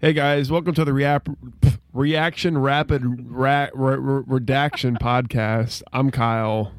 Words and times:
Hey 0.00 0.12
guys, 0.14 0.50
welcome 0.50 0.72
to 0.74 0.84
the 0.84 0.92
reap- 0.94 1.28
Reaction 1.92 2.56
Rapid 2.58 3.02
ra- 3.30 3.68
ra- 3.74 3.96
ra- 3.98 4.22
Redaction 4.26 4.96
podcast. 5.00 5.82
I'm 5.92 6.10
Kyle. 6.10 6.72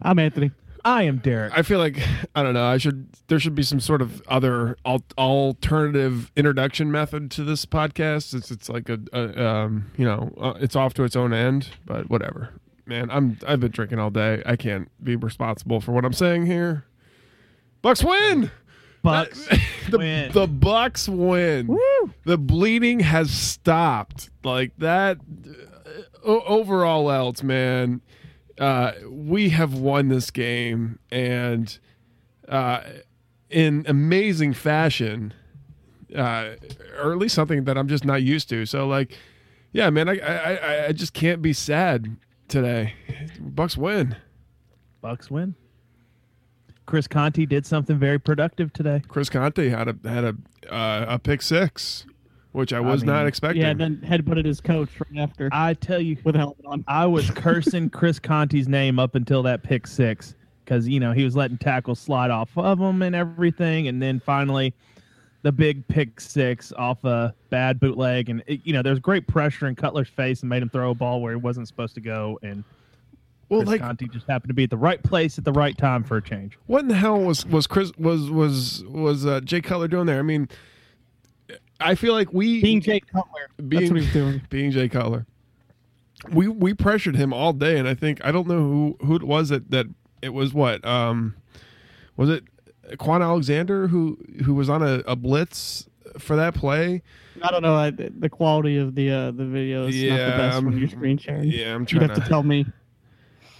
I'm 0.00 0.18
Anthony. 0.18 0.50
I 0.84 1.04
am 1.04 1.18
Derek. 1.18 1.56
I 1.56 1.62
feel 1.62 1.78
like 1.78 1.96
I 2.34 2.42
don't 2.42 2.54
know. 2.54 2.64
I 2.66 2.78
should 2.78 3.06
there 3.28 3.38
should 3.38 3.54
be 3.54 3.62
some 3.62 3.78
sort 3.78 4.02
of 4.02 4.20
other 4.26 4.76
al- 4.84 5.04
alternative 5.16 6.32
introduction 6.34 6.90
method 6.90 7.30
to 7.32 7.44
this 7.44 7.64
podcast. 7.66 8.34
It's 8.34 8.50
it's 8.50 8.68
like 8.68 8.88
a, 8.88 8.98
a 9.12 9.46
um 9.46 9.92
you 9.96 10.04
know 10.04 10.32
uh, 10.40 10.54
it's 10.58 10.74
off 10.74 10.94
to 10.94 11.04
its 11.04 11.14
own 11.14 11.32
end, 11.32 11.68
but 11.86 12.10
whatever. 12.10 12.50
Man, 12.84 13.12
I'm 13.12 13.38
I've 13.46 13.60
been 13.60 13.70
drinking 13.70 14.00
all 14.00 14.10
day. 14.10 14.42
I 14.44 14.56
can't 14.56 14.88
be 15.04 15.14
responsible 15.14 15.80
for 15.80 15.92
what 15.92 16.04
I'm 16.04 16.12
saying 16.12 16.46
here. 16.46 16.84
Bucs 17.84 18.02
win. 18.02 18.50
Bucs 19.04 19.60
the, 19.90 19.98
win. 19.98 20.32
the 20.32 20.46
Bucs 20.46 21.08
win. 21.08 21.76
The 22.24 22.38
bleeding 22.38 23.00
has 23.00 23.30
stopped. 23.30 24.30
Like 24.44 24.72
that. 24.78 25.18
uh, 26.24 26.28
overall, 26.28 27.10
else, 27.10 27.42
man, 27.42 28.00
uh, 28.58 28.92
we 29.08 29.48
have 29.50 29.74
won 29.74 30.08
this 30.08 30.30
game, 30.30 30.98
and 31.10 31.76
uh, 32.48 32.80
in 33.50 33.84
amazing 33.88 34.52
fashion, 34.52 35.34
uh, 36.16 36.50
or 37.02 37.12
at 37.12 37.18
least 37.18 37.34
something 37.34 37.64
that 37.64 37.76
I'm 37.76 37.88
just 37.88 38.04
not 38.04 38.22
used 38.22 38.48
to. 38.50 38.66
So, 38.66 38.86
like, 38.86 39.16
yeah, 39.72 39.90
man, 39.90 40.08
I 40.08 40.18
I, 40.18 40.54
I- 40.54 40.86
I 40.88 40.92
just 40.92 41.12
can't 41.14 41.42
be 41.42 41.52
sad 41.52 42.16
today. 42.48 42.94
Bucs 43.40 43.76
win. 43.76 44.14
Bucs 45.02 45.30
win. 45.30 45.54
Chris 46.86 47.06
Conte 47.06 47.44
did 47.46 47.64
something 47.66 47.98
very 47.98 48.18
productive 48.18 48.72
today. 48.72 49.02
Chris 49.08 49.30
Conte 49.30 49.68
had 49.68 49.88
a 49.88 50.08
had 50.08 50.24
a 50.24 50.36
uh, 50.72 51.06
a 51.08 51.18
pick 51.18 51.42
six, 51.42 52.06
which 52.52 52.72
I 52.72 52.80
was 52.80 53.02
not 53.04 53.20
mean, 53.20 53.28
expecting. 53.28 53.62
Yeah, 53.62 53.70
and 53.78 54.26
put 54.26 54.38
it 54.38 54.44
his 54.44 54.60
coach 54.60 54.88
right 55.00 55.22
after 55.22 55.48
I 55.52 55.74
tell 55.74 56.00
you, 56.00 56.16
with 56.24 56.34
a 56.34 56.38
helmet 56.38 56.64
on. 56.66 56.84
I 56.88 57.06
was 57.06 57.30
cursing 57.30 57.90
Chris 57.90 58.18
Conte's 58.18 58.68
name 58.68 58.98
up 58.98 59.14
until 59.14 59.42
that 59.44 59.62
pick 59.62 59.86
six 59.86 60.34
because 60.64 60.88
you 60.88 61.00
know 61.00 61.12
he 61.12 61.24
was 61.24 61.36
letting 61.36 61.58
tackles 61.58 61.98
slide 61.98 62.30
off 62.30 62.50
of 62.56 62.78
him 62.78 63.02
and 63.02 63.14
everything, 63.14 63.88
and 63.88 64.02
then 64.02 64.20
finally 64.20 64.74
the 65.42 65.52
big 65.52 65.86
pick 65.88 66.20
six 66.20 66.72
off 66.72 67.04
a 67.04 67.34
bad 67.50 67.80
bootleg, 67.80 68.28
and 68.28 68.42
it, 68.46 68.60
you 68.64 68.72
know 68.72 68.82
there's 68.82 68.98
great 68.98 69.26
pressure 69.26 69.66
in 69.66 69.74
Cutler's 69.74 70.08
face 70.08 70.40
and 70.40 70.50
made 70.50 70.62
him 70.62 70.68
throw 70.68 70.90
a 70.90 70.94
ball 70.94 71.20
where 71.20 71.32
he 71.32 71.36
wasn't 71.36 71.68
supposed 71.68 71.94
to 71.94 72.00
go, 72.00 72.38
and 72.42 72.64
well, 73.52 73.60
Chris 73.62 73.68
like 73.68 73.80
Conte 73.82 74.06
just 74.12 74.26
happened 74.26 74.48
to 74.50 74.54
be 74.54 74.64
at 74.64 74.70
the 74.70 74.76
right 74.76 75.02
place 75.02 75.38
at 75.38 75.44
the 75.44 75.52
right 75.52 75.76
time 75.76 76.02
for 76.02 76.16
a 76.16 76.22
change. 76.22 76.58
what 76.66 76.80
in 76.80 76.88
the 76.88 76.94
hell 76.94 77.20
was 77.20 77.46
was 77.46 77.66
Chris 77.66 77.92
was 77.98 78.30
was 78.30 78.82
was 78.88 79.26
uh, 79.26 79.40
Jay 79.40 79.60
Cutler 79.60 79.88
doing 79.88 80.06
there? 80.06 80.18
I 80.18 80.22
mean, 80.22 80.48
I 81.80 81.94
feel 81.94 82.12
like 82.14 82.32
we 82.32 82.60
Being 82.62 82.80
Jay 82.80 83.00
Cutler. 83.00 83.48
being, 83.68 83.82
that's 83.82 83.90
what 83.92 84.00
he 84.00 84.06
was 84.06 84.12
doing. 84.12 84.42
being 84.50 84.70
Jay 84.70 84.88
Cutler. 84.88 85.26
We 86.30 86.48
we 86.48 86.72
pressured 86.74 87.16
him 87.16 87.32
all 87.32 87.52
day, 87.52 87.78
and 87.78 87.88
I 87.88 87.94
think 87.94 88.24
I 88.24 88.30
don't 88.32 88.46
know 88.46 88.60
who 88.60 88.96
who 89.04 89.16
it 89.16 89.24
was 89.24 89.48
that 89.48 89.70
that 89.70 89.86
it 90.22 90.30
was. 90.30 90.54
What 90.54 90.84
um 90.84 91.34
was 92.16 92.30
it? 92.30 92.44
Kwon 92.98 93.22
Alexander 93.22 93.88
who 93.88 94.18
who 94.44 94.54
was 94.54 94.68
on 94.68 94.82
a, 94.82 95.02
a 95.06 95.16
blitz 95.16 95.88
for 96.18 96.36
that 96.36 96.54
play. 96.54 97.02
I 97.42 97.50
don't 97.50 97.62
know. 97.62 97.74
I, 97.74 97.90
the 97.90 98.28
quality 98.28 98.76
of 98.78 98.94
the 98.94 99.10
uh, 99.10 99.30
the 99.30 99.46
video 99.46 99.86
is 99.86 99.96
not 99.96 100.02
Yeah, 100.02 100.30
the 100.30 100.36
best 100.36 100.58
um, 100.58 100.64
when 100.66 100.78
you're 100.78 100.88
screen 100.88 101.18
sharing. 101.18 101.50
Yeah, 101.50 101.74
I'm 101.74 101.86
trying. 101.86 102.02
You'd 102.02 102.10
have 102.10 102.18
to 102.18 102.22
to 102.22 102.28
tell 102.28 102.42
me. 102.42 102.66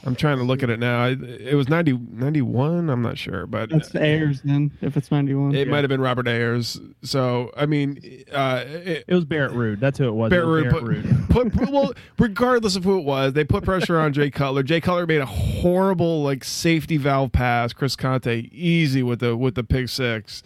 I'm 0.05 0.17
trying 0.17 0.39
to 0.39 0.45
look 0.45 0.63
at 0.63 0.71
it 0.71 0.81
now. 0.81 1.05
I, 1.05 1.11
it 1.11 1.55
was 1.55 1.69
90, 1.69 1.93
91, 2.13 2.91
I'm 2.91 3.03
not 3.03 3.19
sure, 3.19 3.47
but 3.47 3.71
That's 3.71 3.95
Ayers 3.95 4.41
then, 4.43 4.73
if 4.81 4.97
it's 4.97 5.11
91. 5.11 5.55
it 5.55 5.69
might 5.69 5.79
have 5.79 5.89
been 5.89 6.01
Robert 6.01 6.27
Ayers. 6.27 6.81
So 7.03 7.53
I 7.57 7.67
mean, 7.67 8.25
uh, 8.33 8.65
it, 8.67 9.05
It 9.07 9.15
was 9.15 9.25
Barrett 9.25 9.53
Ruud. 9.53 9.79
That's 9.79 9.99
who 9.99 10.09
it 10.09 10.13
was. 10.13 10.33
It 10.33 10.37
Barrett 10.37 10.67
Ruud 10.67 10.71
Barrett 10.71 11.29
put, 11.29 11.47
Ruud. 11.47 11.53
put, 11.53 11.71
well, 11.71 11.93
regardless 12.19 12.75
of 12.77 12.85
who 12.85 12.99
it 12.99 13.05
was, 13.05 13.33
they 13.35 13.45
put 13.45 13.65
pressure 13.65 13.99
on 13.99 14.13
Jay 14.13 14.31
Cutler. 14.31 14.63
Jay 14.63 14.81
Cutler 14.81 15.07
made 15.07 15.21
a 15.21 15.27
horrible 15.27 16.23
like 16.23 16.43
safety 16.43 16.97
valve 16.97 17.33
pass. 17.33 17.73
Chris 17.73 17.95
Conte 17.95 18.49
easy 18.53 19.03
with 19.03 19.21
the 19.21 19.37
with 19.37 19.55
the 19.55 19.65
pick 19.65 19.89
six. 19.89 20.43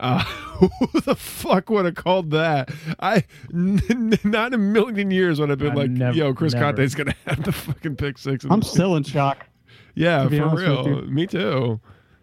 Uh, 0.00 0.22
who 0.24 1.00
the 1.00 1.14
fuck 1.16 1.70
would 1.70 1.84
have 1.84 1.94
called 1.96 2.30
that? 2.30 2.70
I 3.00 3.24
n- 3.52 3.80
n- 3.90 4.18
not 4.24 4.48
in 4.48 4.54
a 4.54 4.58
million 4.58 5.10
years 5.10 5.40
would 5.40 5.50
have 5.50 5.58
been 5.58 5.72
I 5.72 5.74
like, 5.74 5.90
never- 5.90 6.16
"Yo, 6.16 6.32
Chris 6.34 6.52
never. 6.54 6.66
Conte's 6.66 6.94
gonna 6.94 7.14
have 7.26 7.42
the 7.44 7.52
fucking 7.52 7.96
pick 7.96 8.18
six. 8.18 8.44
I'm 8.48 8.62
still 8.62 8.94
in 8.96 9.02
shock. 9.02 9.46
yeah, 9.94 10.28
for 10.28 10.48
real. 10.56 11.02
Me 11.02 11.26
too. 11.26 11.80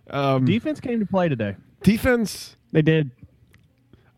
Um, 0.09 0.45
Defense 0.45 0.79
came 0.79 0.99
to 0.99 1.05
play 1.05 1.27
today. 1.29 1.55
defense. 1.83 2.55
They 2.71 2.81
did. 2.81 3.11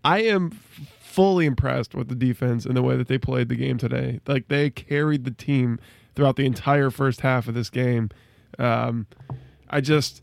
I 0.04 0.22
am 0.24 0.52
fully 1.00 1.46
impressed 1.46 1.96
with 1.96 2.10
the 2.10 2.16
defense 2.16 2.66
and 2.66 2.76
the 2.78 2.84
way 2.84 2.96
that 2.98 3.08
they 3.08 3.18
played 3.18 3.50
the 3.50 3.56
game 3.56 3.78
today. 3.78 4.20
Like 4.28 4.48
they 4.50 4.70
carried 4.70 5.26
the 5.26 5.32
team 5.32 5.80
throughout 6.16 6.36
the 6.36 6.46
entire 6.46 6.90
first 6.92 7.22
half 7.22 7.48
of 7.48 7.54
this 7.56 7.70
game. 7.70 8.10
Um, 8.60 9.08
I 9.70 9.82
just, 9.82 10.22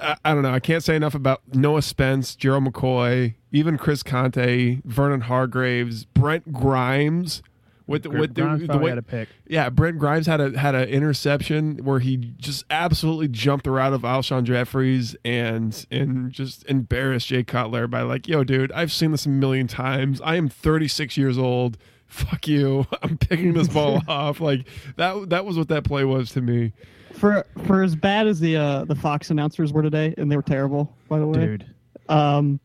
I, 0.00 0.16
I 0.24 0.34
don't 0.34 0.42
know. 0.42 0.52
I 0.52 0.60
can't 0.60 0.82
say 0.82 0.96
enough 0.96 1.14
about 1.14 1.42
Noah 1.54 1.82
Spence, 1.82 2.34
Gerald 2.34 2.64
McCoy, 2.64 3.34
even 3.52 3.78
Chris 3.78 4.02
Conte, 4.02 4.80
Vernon 4.84 5.22
Hargreaves, 5.22 6.04
Brent 6.04 6.52
Grimes. 6.52 7.42
With 7.86 8.04
the, 8.04 8.10
with 8.10 8.34
the, 8.36 8.42
Grimes 8.42 8.68
the 8.68 8.78
way, 8.78 8.90
had 8.90 8.98
a 8.98 9.02
pick. 9.02 9.28
yeah, 9.48 9.68
Brent 9.68 9.98
Grimes 9.98 10.28
had 10.28 10.40
a 10.40 10.56
had 10.56 10.76
an 10.76 10.88
interception 10.88 11.78
where 11.78 11.98
he 11.98 12.16
just 12.16 12.64
absolutely 12.70 13.26
jumped 13.26 13.64
the 13.64 13.72
route 13.72 13.92
of 13.92 14.02
Alshon 14.02 14.44
Jeffries 14.44 15.16
and 15.24 15.84
and 15.90 16.30
just 16.30 16.64
embarrassed 16.66 17.26
Jay 17.26 17.42
Cutler 17.42 17.88
by 17.88 18.02
like, 18.02 18.28
yo, 18.28 18.44
dude, 18.44 18.70
I've 18.70 18.92
seen 18.92 19.10
this 19.10 19.26
a 19.26 19.28
million 19.28 19.66
times. 19.66 20.20
I 20.20 20.36
am 20.36 20.48
36 20.48 21.16
years 21.16 21.36
old. 21.36 21.78
Fuck 22.06 22.46
you. 22.46 22.86
I'm 23.02 23.18
picking 23.18 23.54
this 23.54 23.66
ball 23.66 24.02
off. 24.08 24.40
Like 24.40 24.68
that 24.94 25.30
that 25.30 25.44
was 25.44 25.58
what 25.58 25.66
that 25.66 25.82
play 25.82 26.04
was 26.04 26.30
to 26.32 26.40
me. 26.40 26.72
For 27.14 27.44
for 27.66 27.82
as 27.82 27.94
bad 27.96 28.26
as 28.26 28.40
the 28.40 28.56
uh, 28.56 28.84
the 28.84 28.94
Fox 28.94 29.30
announcers 29.30 29.72
were 29.72 29.82
today, 29.82 30.14
and 30.16 30.30
they 30.30 30.36
were 30.36 30.42
terrible, 30.42 30.94
by 31.08 31.18
the 31.18 31.26
way. 31.26 31.46
Dude. 31.46 31.66
Um, 32.08 32.58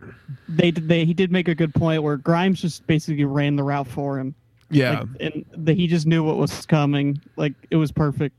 they 0.50 0.72
did 0.72 0.88
they 0.88 1.06
he 1.06 1.14
did 1.14 1.32
make 1.32 1.48
a 1.48 1.56
good 1.56 1.74
point 1.74 2.04
where 2.04 2.18
Grimes 2.18 2.62
just 2.62 2.86
basically 2.88 3.26
ran 3.26 3.56
the 3.56 3.64
route 3.64 3.88
for 3.88 4.20
him. 4.20 4.34
Yeah. 4.70 5.00
Like, 5.00 5.10
and 5.20 5.46
the, 5.56 5.74
he 5.74 5.88
just 5.88 6.08
knew 6.08 6.24
what 6.24 6.38
was 6.38 6.66
coming. 6.66 7.22
Like 7.36 7.54
it 7.70 7.76
was 7.76 7.92
perfect. 7.92 8.36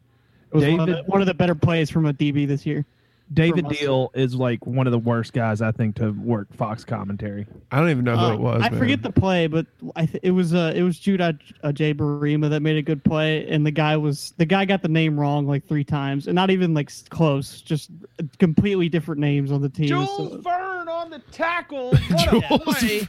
It 0.52 0.56
was 0.56 0.64
one, 0.64 0.80
of 0.80 0.86
the, 0.86 1.02
one 1.06 1.20
of 1.20 1.26
the 1.26 1.34
better 1.34 1.54
plays 1.54 1.90
from 1.90 2.06
a 2.06 2.12
DB 2.12 2.46
this 2.46 2.64
year. 2.64 2.84
David 3.32 3.64
Diehl 3.64 4.08
is 4.14 4.34
like 4.36 4.64
one 4.66 4.86
of 4.86 4.92
the 4.92 4.98
worst 4.98 5.32
guys 5.32 5.60
I 5.60 5.72
think 5.72 5.96
to 5.96 6.10
work 6.12 6.52
Fox 6.54 6.84
commentary. 6.84 7.46
I 7.72 7.80
don't 7.80 7.90
even 7.90 8.04
know 8.04 8.16
who 8.16 8.24
Uh, 8.26 8.32
it 8.34 8.38
was. 8.40 8.62
I 8.62 8.68
man. 8.70 8.78
forget 8.78 9.02
the 9.02 9.10
play, 9.10 9.48
but 9.48 9.66
I 9.96 10.06
th- 10.06 10.20
it 10.22 10.30
was 10.30 10.54
uh 10.54 10.72
it 10.76 10.82
was 10.82 10.98
Judah 10.98 11.36
uh, 11.64 11.72
Jay 11.72 11.92
Barima 11.92 12.48
that 12.50 12.60
made 12.60 12.76
a 12.76 12.82
good 12.82 13.02
play, 13.02 13.48
and 13.48 13.66
the 13.66 13.72
guy 13.72 13.96
was 13.96 14.32
the 14.36 14.46
guy 14.46 14.64
got 14.64 14.80
the 14.82 14.88
name 14.88 15.18
wrong 15.18 15.46
like 15.46 15.66
three 15.66 15.82
times, 15.84 16.28
and 16.28 16.34
not 16.36 16.50
even 16.50 16.72
like 16.72 16.90
close, 17.10 17.60
just 17.62 17.90
completely 18.38 18.88
different 18.88 19.20
names 19.20 19.50
on 19.50 19.60
the 19.60 19.68
team. 19.70 19.88
So- 19.88 20.40
Vern 20.42 20.88
on 20.88 21.10
the 21.10 21.18
tackle. 21.32 21.92
Jules 22.18 23.08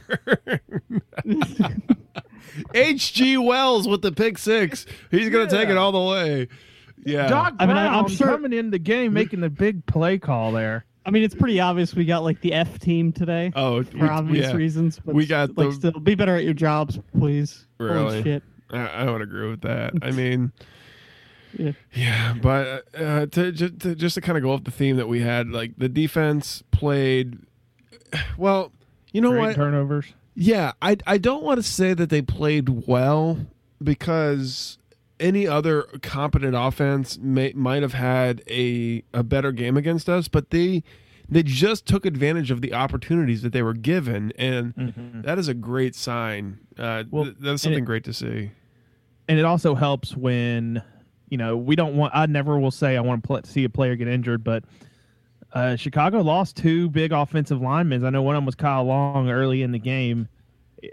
Verne. 1.24 1.82
H.G. 2.74 3.36
Wells 3.38 3.86
with 3.86 4.02
the 4.02 4.10
pick 4.12 4.36
six. 4.38 4.84
He's 5.10 5.28
gonna 5.30 5.48
take 5.48 5.68
it 5.68 5.76
all 5.76 5.92
the 5.92 6.00
way. 6.02 6.48
Yeah. 7.04 7.26
Doc 7.28 7.54
I 7.58 7.66
mean, 7.66 7.76
Brown 7.76 7.94
I- 7.94 7.98
I'm 7.98 8.08
sure- 8.08 8.26
coming 8.28 8.52
in 8.52 8.70
the 8.70 8.78
game, 8.78 9.12
making 9.12 9.40
the 9.40 9.50
big 9.50 9.84
play 9.86 10.18
call 10.18 10.52
there. 10.52 10.84
I 11.06 11.10
mean, 11.10 11.22
it's 11.22 11.34
pretty 11.34 11.58
obvious 11.58 11.94
we 11.94 12.04
got 12.04 12.22
like 12.22 12.40
the 12.42 12.52
F 12.52 12.78
team 12.78 13.12
today 13.12 13.50
oh, 13.56 13.82
for 13.82 13.96
we- 13.98 14.08
obvious 14.08 14.50
yeah. 14.50 14.56
reasons. 14.56 15.00
But 15.02 15.14
We 15.14 15.26
got 15.26 15.56
like 15.56 15.68
the- 15.70 15.74
still 15.90 16.00
be 16.00 16.14
better 16.14 16.36
at 16.36 16.44
your 16.44 16.54
jobs, 16.54 16.98
please. 17.18 17.66
Holy 17.78 17.90
Really? 17.92 18.22
shit. 18.22 18.42
I, 18.70 18.86
I 18.86 19.10
would 19.10 19.22
agree 19.22 19.48
with 19.48 19.62
that. 19.62 19.94
I 20.02 20.10
mean, 20.10 20.52
Yeah. 21.58 21.72
yeah, 21.94 22.34
but 22.42 22.84
uh, 22.94 23.24
to, 23.26 23.52
ju- 23.52 23.70
to 23.70 23.94
just 23.94 24.16
to 24.16 24.20
kind 24.20 24.36
of 24.36 24.44
go 24.44 24.52
off 24.52 24.64
the 24.64 24.70
theme 24.70 24.96
that 24.98 25.08
we 25.08 25.20
had, 25.20 25.48
like 25.48 25.72
the 25.78 25.88
defense 25.88 26.62
played 26.72 27.38
well. 28.36 28.70
You 29.12 29.22
know 29.22 29.30
Great 29.30 29.40
what? 29.40 29.56
turnovers. 29.56 30.12
Yeah, 30.34 30.72
I 30.82 30.98
I 31.06 31.16
don't 31.16 31.42
want 31.42 31.58
to 31.58 31.62
say 31.62 31.94
that 31.94 32.10
they 32.10 32.20
played 32.20 32.86
well 32.86 33.38
because 33.82 34.76
any 35.20 35.46
other 35.46 35.82
competent 36.02 36.54
offense 36.56 37.18
may, 37.18 37.52
might 37.54 37.82
have 37.82 37.94
had 37.94 38.42
a 38.48 39.02
a 39.12 39.22
better 39.22 39.52
game 39.52 39.76
against 39.76 40.08
us, 40.08 40.28
but 40.28 40.50
they 40.50 40.82
they 41.28 41.42
just 41.42 41.84
took 41.86 42.06
advantage 42.06 42.50
of 42.50 42.62
the 42.62 42.72
opportunities 42.72 43.42
that 43.42 43.52
they 43.52 43.62
were 43.62 43.74
given, 43.74 44.32
and 44.38 45.22
that 45.24 45.38
is 45.38 45.48
a 45.48 45.54
great 45.54 45.94
sign. 45.94 46.58
Uh, 46.78 47.04
Well, 47.10 47.24
th- 47.24 47.36
that's 47.40 47.62
something 47.62 47.82
it- 47.82 47.86
great 47.86 48.04
to 48.04 48.12
see. 48.14 48.50
and 49.28 49.38
it 49.38 49.44
also 49.44 49.74
helps 49.74 50.16
when 50.16 50.82
you 51.28 51.36
know 51.36 51.56
we 51.56 51.76
don't 51.76 51.94
want 51.96 52.14
i 52.16 52.24
never 52.24 52.58
will 52.58 52.70
say 52.70 52.96
i 52.96 53.00
want 53.00 53.22
to 53.22 53.26
play, 53.26 53.40
see 53.44 53.64
a 53.64 53.68
player 53.68 53.94
get 53.96 54.08
injured 54.08 54.42
but 54.42 54.64
uh, 55.52 55.76
chicago 55.76 56.22
lost 56.22 56.56
two 56.56 56.88
big 56.88 57.12
offensive 57.12 57.60
linemen 57.60 58.02
i 58.06 58.08
know 58.08 58.22
one 58.22 58.34
of 58.34 58.38
them 58.38 58.46
was 58.46 58.54
kyle 58.54 58.84
long 58.84 59.28
early 59.28 59.60
in 59.62 59.70
the 59.70 59.78
game 59.78 60.26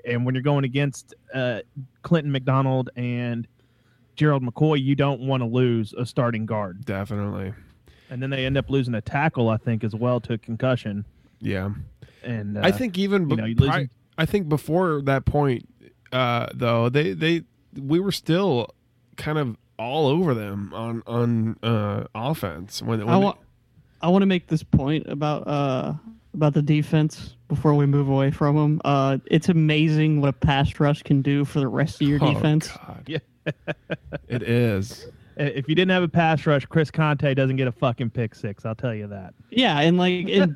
and 0.05 0.25
when 0.25 0.35
you're 0.35 0.41
going 0.41 0.65
against 0.65 1.13
uh, 1.33 1.59
clinton 2.01 2.33
mcdonald 2.33 2.89
and 2.97 3.47
gerald 4.15 4.43
mccoy 4.43 4.81
you 4.81 4.95
don't 4.95 5.21
want 5.21 5.41
to 5.41 5.47
lose 5.47 5.93
a 5.93 6.05
starting 6.05 6.45
guard 6.45 6.85
Definitely, 6.85 7.53
and 8.09 8.21
then 8.21 8.29
they 8.29 8.45
end 8.45 8.57
up 8.57 8.69
losing 8.69 8.93
a 8.95 9.01
tackle 9.01 9.49
i 9.49 9.57
think 9.57 9.83
as 9.83 9.93
well 9.95 10.19
to 10.21 10.33
a 10.33 10.37
concussion 10.37 11.05
yeah. 11.41 11.69
and 12.23 12.57
uh, 12.57 12.61
I 12.63 12.71
think 12.71 12.97
even 12.97 13.29
you 13.29 13.35
know, 13.35 13.43
losing- 13.45 13.89
I 14.17 14.25
think 14.25 14.47
before 14.47 15.01
that 15.03 15.25
point, 15.25 15.67
uh, 16.13 16.47
though 16.53 16.87
they 16.89 17.11
they 17.13 17.43
we 17.77 17.99
were 17.99 18.13
still 18.13 18.69
kind 19.17 19.37
of 19.37 19.57
all 19.77 20.07
over 20.07 20.33
them 20.33 20.71
on 20.73 21.03
on 21.05 21.57
uh, 21.61 22.05
offense 22.15 22.81
when, 22.81 22.99
when 22.99 23.09
I 23.09 23.17
want 23.17 23.37
I 24.01 24.07
want 24.07 24.21
to 24.21 24.25
make 24.27 24.47
this 24.47 24.63
point 24.63 25.07
about 25.07 25.47
uh 25.47 25.93
about 26.33 26.53
the 26.53 26.61
defense 26.61 27.35
before 27.49 27.73
we 27.73 27.85
move 27.85 28.07
away 28.09 28.31
from 28.31 28.55
them. 28.55 28.81
Uh, 28.85 29.17
it's 29.27 29.49
amazing 29.49 30.21
what 30.21 30.29
a 30.29 30.33
pass 30.33 30.79
rush 30.79 31.03
can 31.03 31.21
do 31.21 31.43
for 31.45 31.59
the 31.59 31.67
rest 31.67 32.01
of 32.01 32.07
your 32.07 32.19
Oh, 32.23 32.33
defense. 32.33 32.69
God. 32.69 33.03
Yeah. 33.07 33.19
It 34.27 34.43
is. 34.43 35.07
If 35.37 35.67
you 35.67 35.75
didn't 35.75 35.91
have 35.91 36.03
a 36.03 36.07
pass 36.07 36.45
rush, 36.45 36.65
Chris 36.65 36.89
Conte 36.89 37.33
doesn't 37.33 37.57
get 37.57 37.67
a 37.67 37.71
fucking 37.71 38.11
pick 38.11 38.35
six. 38.35 38.65
I'll 38.65 38.75
tell 38.75 38.93
you 38.95 39.07
that. 39.07 39.33
Yeah, 39.49 39.79
and 39.81 39.97
like 39.97 40.27
and 40.29 40.55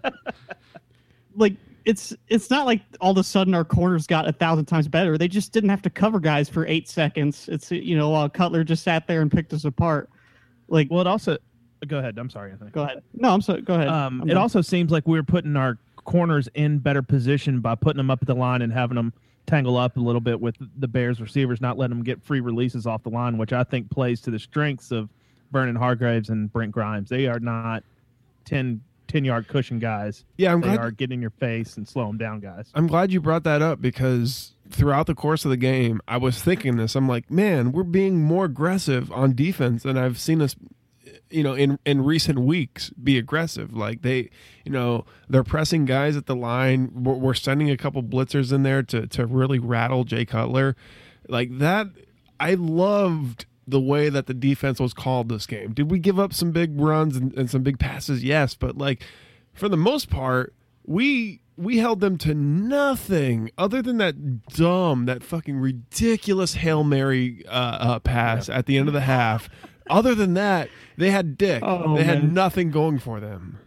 like 1.35 1.55
it's 1.85 2.13
it's 2.29 2.49
not 2.49 2.65
like 2.65 2.81
all 3.01 3.11
of 3.11 3.17
a 3.17 3.23
sudden 3.23 3.53
our 3.53 3.65
corners 3.65 4.07
got 4.07 4.27
a 4.27 4.31
thousand 4.31 4.65
times 4.65 4.87
better. 4.87 5.17
They 5.17 5.27
just 5.27 5.51
didn't 5.51 5.69
have 5.69 5.81
to 5.81 5.89
cover 5.89 6.19
guys 6.19 6.47
for 6.47 6.65
eight 6.65 6.87
seconds. 6.87 7.49
It's 7.51 7.71
you 7.71 7.97
know 7.97 8.13
uh, 8.15 8.29
Cutler 8.29 8.63
just 8.63 8.83
sat 8.83 9.05
there 9.07 9.21
and 9.21 9.31
picked 9.31 9.51
us 9.53 9.65
apart. 9.65 10.09
Like, 10.67 10.87
Well, 10.89 11.01
it 11.01 11.07
also. 11.07 11.37
Go 11.87 11.97
ahead. 11.99 12.17
I'm 12.17 12.29
sorry, 12.29 12.51
Anthony. 12.51 12.71
go 12.71 12.83
ahead. 12.83 13.01
No, 13.13 13.29
I'm 13.33 13.41
sorry. 13.41 13.61
Go 13.61 13.75
ahead. 13.75 13.87
Um, 13.87 14.21
I'm 14.21 14.29
it 14.29 14.33
done. 14.33 14.41
also 14.41 14.61
seems 14.61 14.91
like 14.91 15.07
we 15.07 15.17
are 15.17 15.23
putting 15.23 15.55
our 15.55 15.77
corners 15.95 16.49
in 16.53 16.77
better 16.79 17.01
position 17.01 17.61
by 17.61 17.73
putting 17.75 17.97
them 17.97 18.11
up 18.11 18.19
at 18.21 18.27
the 18.27 18.33
line 18.35 18.61
and 18.61 18.71
having 18.73 18.95
them 18.95 19.13
tangle 19.49 19.77
up 19.77 19.97
a 19.97 19.99
little 19.99 20.21
bit 20.21 20.39
with 20.39 20.55
the 20.77 20.87
Bears 20.87 21.19
receivers, 21.19 21.59
not 21.59 21.77
letting 21.77 21.97
them 21.97 22.03
get 22.03 22.21
free 22.21 22.39
releases 22.39 22.85
off 22.85 23.03
the 23.03 23.09
line, 23.09 23.37
which 23.37 23.51
I 23.51 23.63
think 23.63 23.89
plays 23.89 24.21
to 24.21 24.31
the 24.31 24.39
strengths 24.39 24.91
of 24.91 25.09
Vernon 25.51 25.75
Hargreaves 25.75 26.29
and 26.29 26.51
Brent 26.53 26.71
Grimes. 26.71 27.09
They 27.09 27.25
are 27.27 27.39
not 27.39 27.83
10, 28.45 28.81
10 29.07 29.25
yard 29.25 29.47
cushion 29.47 29.79
guys. 29.79 30.23
Yeah, 30.37 30.53
I'm 30.53 30.61
They 30.61 30.67
glad 30.67 30.79
are 30.79 30.91
getting 30.91 31.15
in 31.15 31.21
your 31.21 31.31
face 31.31 31.77
and 31.77 31.87
slow 31.87 32.05
them 32.07 32.17
down 32.17 32.39
guys. 32.39 32.69
I'm 32.75 32.85
glad 32.87 33.11
you 33.11 33.19
brought 33.19 33.43
that 33.45 33.61
up 33.61 33.81
because 33.81 34.53
throughout 34.69 35.07
the 35.07 35.15
course 35.15 35.45
of 35.45 35.51
the 35.51 35.57
game, 35.57 35.99
I 36.07 36.17
was 36.17 36.41
thinking 36.41 36.77
this. 36.77 36.95
I'm 36.95 37.07
like, 37.07 37.31
man, 37.31 37.71
we're 37.71 37.83
being 37.83 38.21
more 38.21 38.45
aggressive 38.45 39.11
on 39.11 39.33
defense 39.33 39.81
than 39.83 39.97
I've 39.97 40.19
seen 40.19 40.41
us, 40.43 40.55
you 41.29 41.43
know, 41.43 41.53
in 41.53 41.79
in 41.85 42.03
recent 42.03 42.39
weeks 42.39 42.89
be 42.91 43.17
aggressive. 43.17 43.73
Like 43.73 44.01
they, 44.01 44.29
you 44.65 44.71
know, 44.71 45.05
they're 45.27 45.43
pressing 45.43 45.85
guys 45.85 46.15
at 46.15 46.25
the 46.25 46.35
line. 46.35 46.91
We're, 46.93 47.13
we're 47.15 47.33
sending 47.33 47.69
a 47.69 47.77
couple 47.77 48.01
blitzers 48.03 48.51
in 48.51 48.63
there 48.63 48.83
to 48.83 49.07
to 49.07 49.25
really 49.25 49.59
rattle 49.59 50.03
Jay 50.03 50.25
Cutler, 50.25 50.75
like 51.27 51.57
that. 51.59 51.87
I 52.39 52.53
loved 52.53 53.45
the 53.67 53.79
way 53.79 54.09
that 54.09 54.25
the 54.25 54.33
defense 54.33 54.79
was 54.79 54.93
called 54.93 55.29
this 55.29 55.45
game. 55.45 55.73
Did 55.73 55.91
we 55.91 55.99
give 55.99 56.19
up 56.19 56.33
some 56.33 56.51
big 56.51 56.79
runs 56.79 57.15
and, 57.15 57.33
and 57.37 57.49
some 57.49 57.61
big 57.61 57.77
passes? 57.77 58.23
Yes, 58.23 58.55
but 58.55 58.77
like 58.77 59.03
for 59.53 59.69
the 59.69 59.77
most 59.77 60.09
part, 60.09 60.53
we 60.85 61.41
we 61.59 61.77
held 61.77 61.99
them 61.99 62.17
to 62.17 62.33
nothing 62.33 63.51
other 63.57 63.81
than 63.81 63.97
that 63.97 64.47
dumb, 64.47 65.05
that 65.05 65.21
fucking 65.21 65.57
ridiculous 65.57 66.53
hail 66.53 66.85
mary 66.85 67.45
uh, 67.47 67.49
uh, 67.51 67.99
pass 67.99 68.47
at 68.47 68.65
the 68.65 68.77
end 68.77 68.87
of 68.87 68.93
the 68.93 69.01
half. 69.01 69.49
Other 69.89 70.13
than 70.15 70.33
that, 70.35 70.69
they 70.97 71.11
had 71.11 71.37
dick. 71.37 71.63
Oh, 71.65 71.95
they 71.95 72.03
had 72.03 72.31
nothing 72.31 72.71
going 72.71 72.99
for 72.99 73.19
them. 73.19 73.57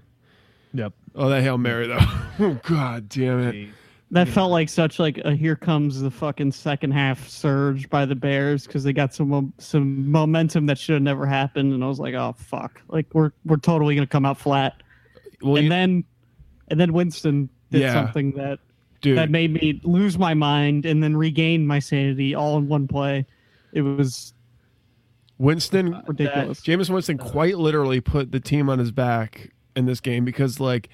Yep. 0.75 0.93
Oh, 1.15 1.29
that 1.29 1.43
hail 1.43 1.59
mary 1.59 1.87
though. 1.87 1.99
oh 2.41 2.59
god 2.63 3.09
damn 3.09 3.41
it. 3.41 3.69
That 4.13 4.29
felt 4.29 4.51
like 4.51 4.69
such 4.69 4.99
like 4.99 5.19
a 5.19 5.35
here 5.35 5.57
comes 5.57 6.01
the 6.01 6.11
fucking 6.11 6.53
second 6.53 6.93
half 6.93 7.27
surge 7.29 7.89
by 7.89 8.05
the 8.05 8.15
Bears 8.15 8.67
because 8.67 8.85
they 8.85 8.93
got 8.93 9.15
some 9.15 9.53
some 9.59 10.11
momentum 10.11 10.67
that 10.67 10.79
should 10.79 10.95
have 10.95 11.03
never 11.03 11.25
happened, 11.27 11.73
and 11.73 11.83
I 11.83 11.87
was 11.89 11.99
like, 11.99 12.15
oh 12.15 12.35
fuck, 12.39 12.81
like 12.89 13.07
we're 13.15 13.33
we're 13.47 13.57
totally 13.57 13.95
gonna 13.95 14.07
come 14.07 14.27
out 14.27 14.39
flat. 14.39 14.83
Well, 15.43 15.57
and 15.57 15.65
you- 15.65 15.71
then 15.71 16.05
and 16.69 16.79
then 16.79 16.93
Winston 16.93 17.49
did 17.71 17.83
Yeah. 17.83 17.93
something 17.95 18.33
that 18.33 18.59
dude, 19.01 19.17
that 19.17 19.31
made 19.31 19.53
me 19.53 19.81
lose 19.83 20.19
my 20.19 20.35
mind 20.35 20.85
and 20.87 21.03
then 21.03 21.17
regain 21.17 21.67
my 21.67 21.79
sanity 21.79 22.35
all 22.35 22.59
in 22.59 22.69
one 22.69 22.87
play. 22.87 23.25
It 23.73 23.81
was 23.81 24.35
Winston 25.38 26.02
ridiculous. 26.06 26.61
Jameis 26.61 26.90
Winston 26.90 27.19
quite 27.19 27.58
literally 27.58 28.00
put 28.00 28.32
the 28.32 28.40
team 28.40 28.69
on 28.69 28.79
his 28.79 28.93
back 28.93 29.50
in 29.75 29.87
this 29.87 30.00
game 30.00 30.25
because 30.25 30.61
like 30.61 30.88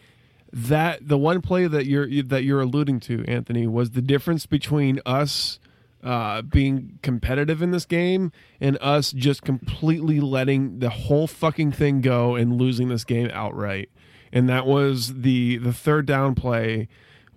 that 0.53 1.07
the 1.07 1.19
one 1.19 1.43
play 1.43 1.67
that 1.67 1.87
you're 1.87 2.07
that 2.25 2.45
you're 2.45 2.61
alluding 2.61 3.01
to 3.01 3.25
Anthony 3.27 3.67
was 3.67 3.91
the 3.91 4.03
difference 4.03 4.47
between 4.47 5.01
us 5.05 5.59
uh, 6.03 6.43
being 6.43 6.99
competitive 7.03 7.61
in 7.61 7.71
this 7.71 7.85
game 7.85 8.33
and 8.61 8.79
us 8.81 9.13
just 9.13 9.43
completely 9.43 10.21
letting 10.21 10.79
the 10.79 10.91
whole 10.91 11.27
fucking 11.27 11.73
thing 11.73 12.01
go 12.01 12.35
and 12.37 12.57
losing 12.57 12.89
this 12.89 13.05
game 13.05 13.29
outright. 13.33 13.91
And 14.33 14.49
that 14.49 14.67
was 14.67 15.21
the 15.23 15.59
the 15.59 15.73
third 15.73 16.07
down 16.07 16.35
play 16.35 16.89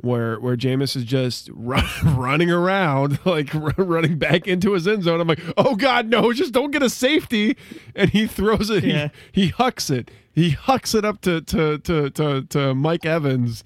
where 0.01 0.39
where 0.39 0.57
Jameis 0.57 0.95
is 0.95 1.03
just 1.03 1.49
run, 1.53 1.85
running 2.17 2.49
around 2.51 3.19
like 3.25 3.53
r- 3.55 3.73
running 3.77 4.17
back 4.17 4.47
into 4.47 4.73
his 4.73 4.87
end 4.87 5.03
zone. 5.03 5.21
I'm 5.21 5.27
like, 5.27 5.41
oh 5.57 5.75
god, 5.75 6.07
no, 6.07 6.33
just 6.33 6.53
don't 6.53 6.71
get 6.71 6.83
a 6.83 6.89
safety, 6.89 7.55
and 7.95 8.09
he 8.09 8.27
throws 8.27 8.69
it. 8.69 8.83
Yeah. 8.83 9.09
He, 9.31 9.43
he 9.43 9.47
hucks 9.49 9.89
it. 9.89 10.11
He 10.33 10.51
hucks 10.51 10.93
it 10.95 11.05
up 11.05 11.21
to 11.21 11.41
to 11.41 11.77
to 11.79 12.09
to, 12.11 12.41
to 12.43 12.73
Mike 12.75 13.05
Evans, 13.05 13.63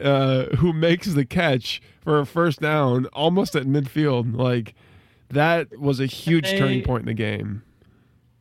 uh, 0.00 0.44
who 0.56 0.72
makes 0.72 1.08
the 1.14 1.24
catch 1.24 1.80
for 2.00 2.18
a 2.18 2.26
first 2.26 2.60
down 2.60 3.06
almost 3.06 3.54
at 3.56 3.64
midfield. 3.66 4.36
Like 4.36 4.74
that 5.28 5.78
was 5.78 6.00
a 6.00 6.06
huge 6.06 6.48
Hey. 6.48 6.58
turning 6.58 6.82
point 6.82 7.02
in 7.02 7.06
the 7.06 7.14
game. 7.14 7.62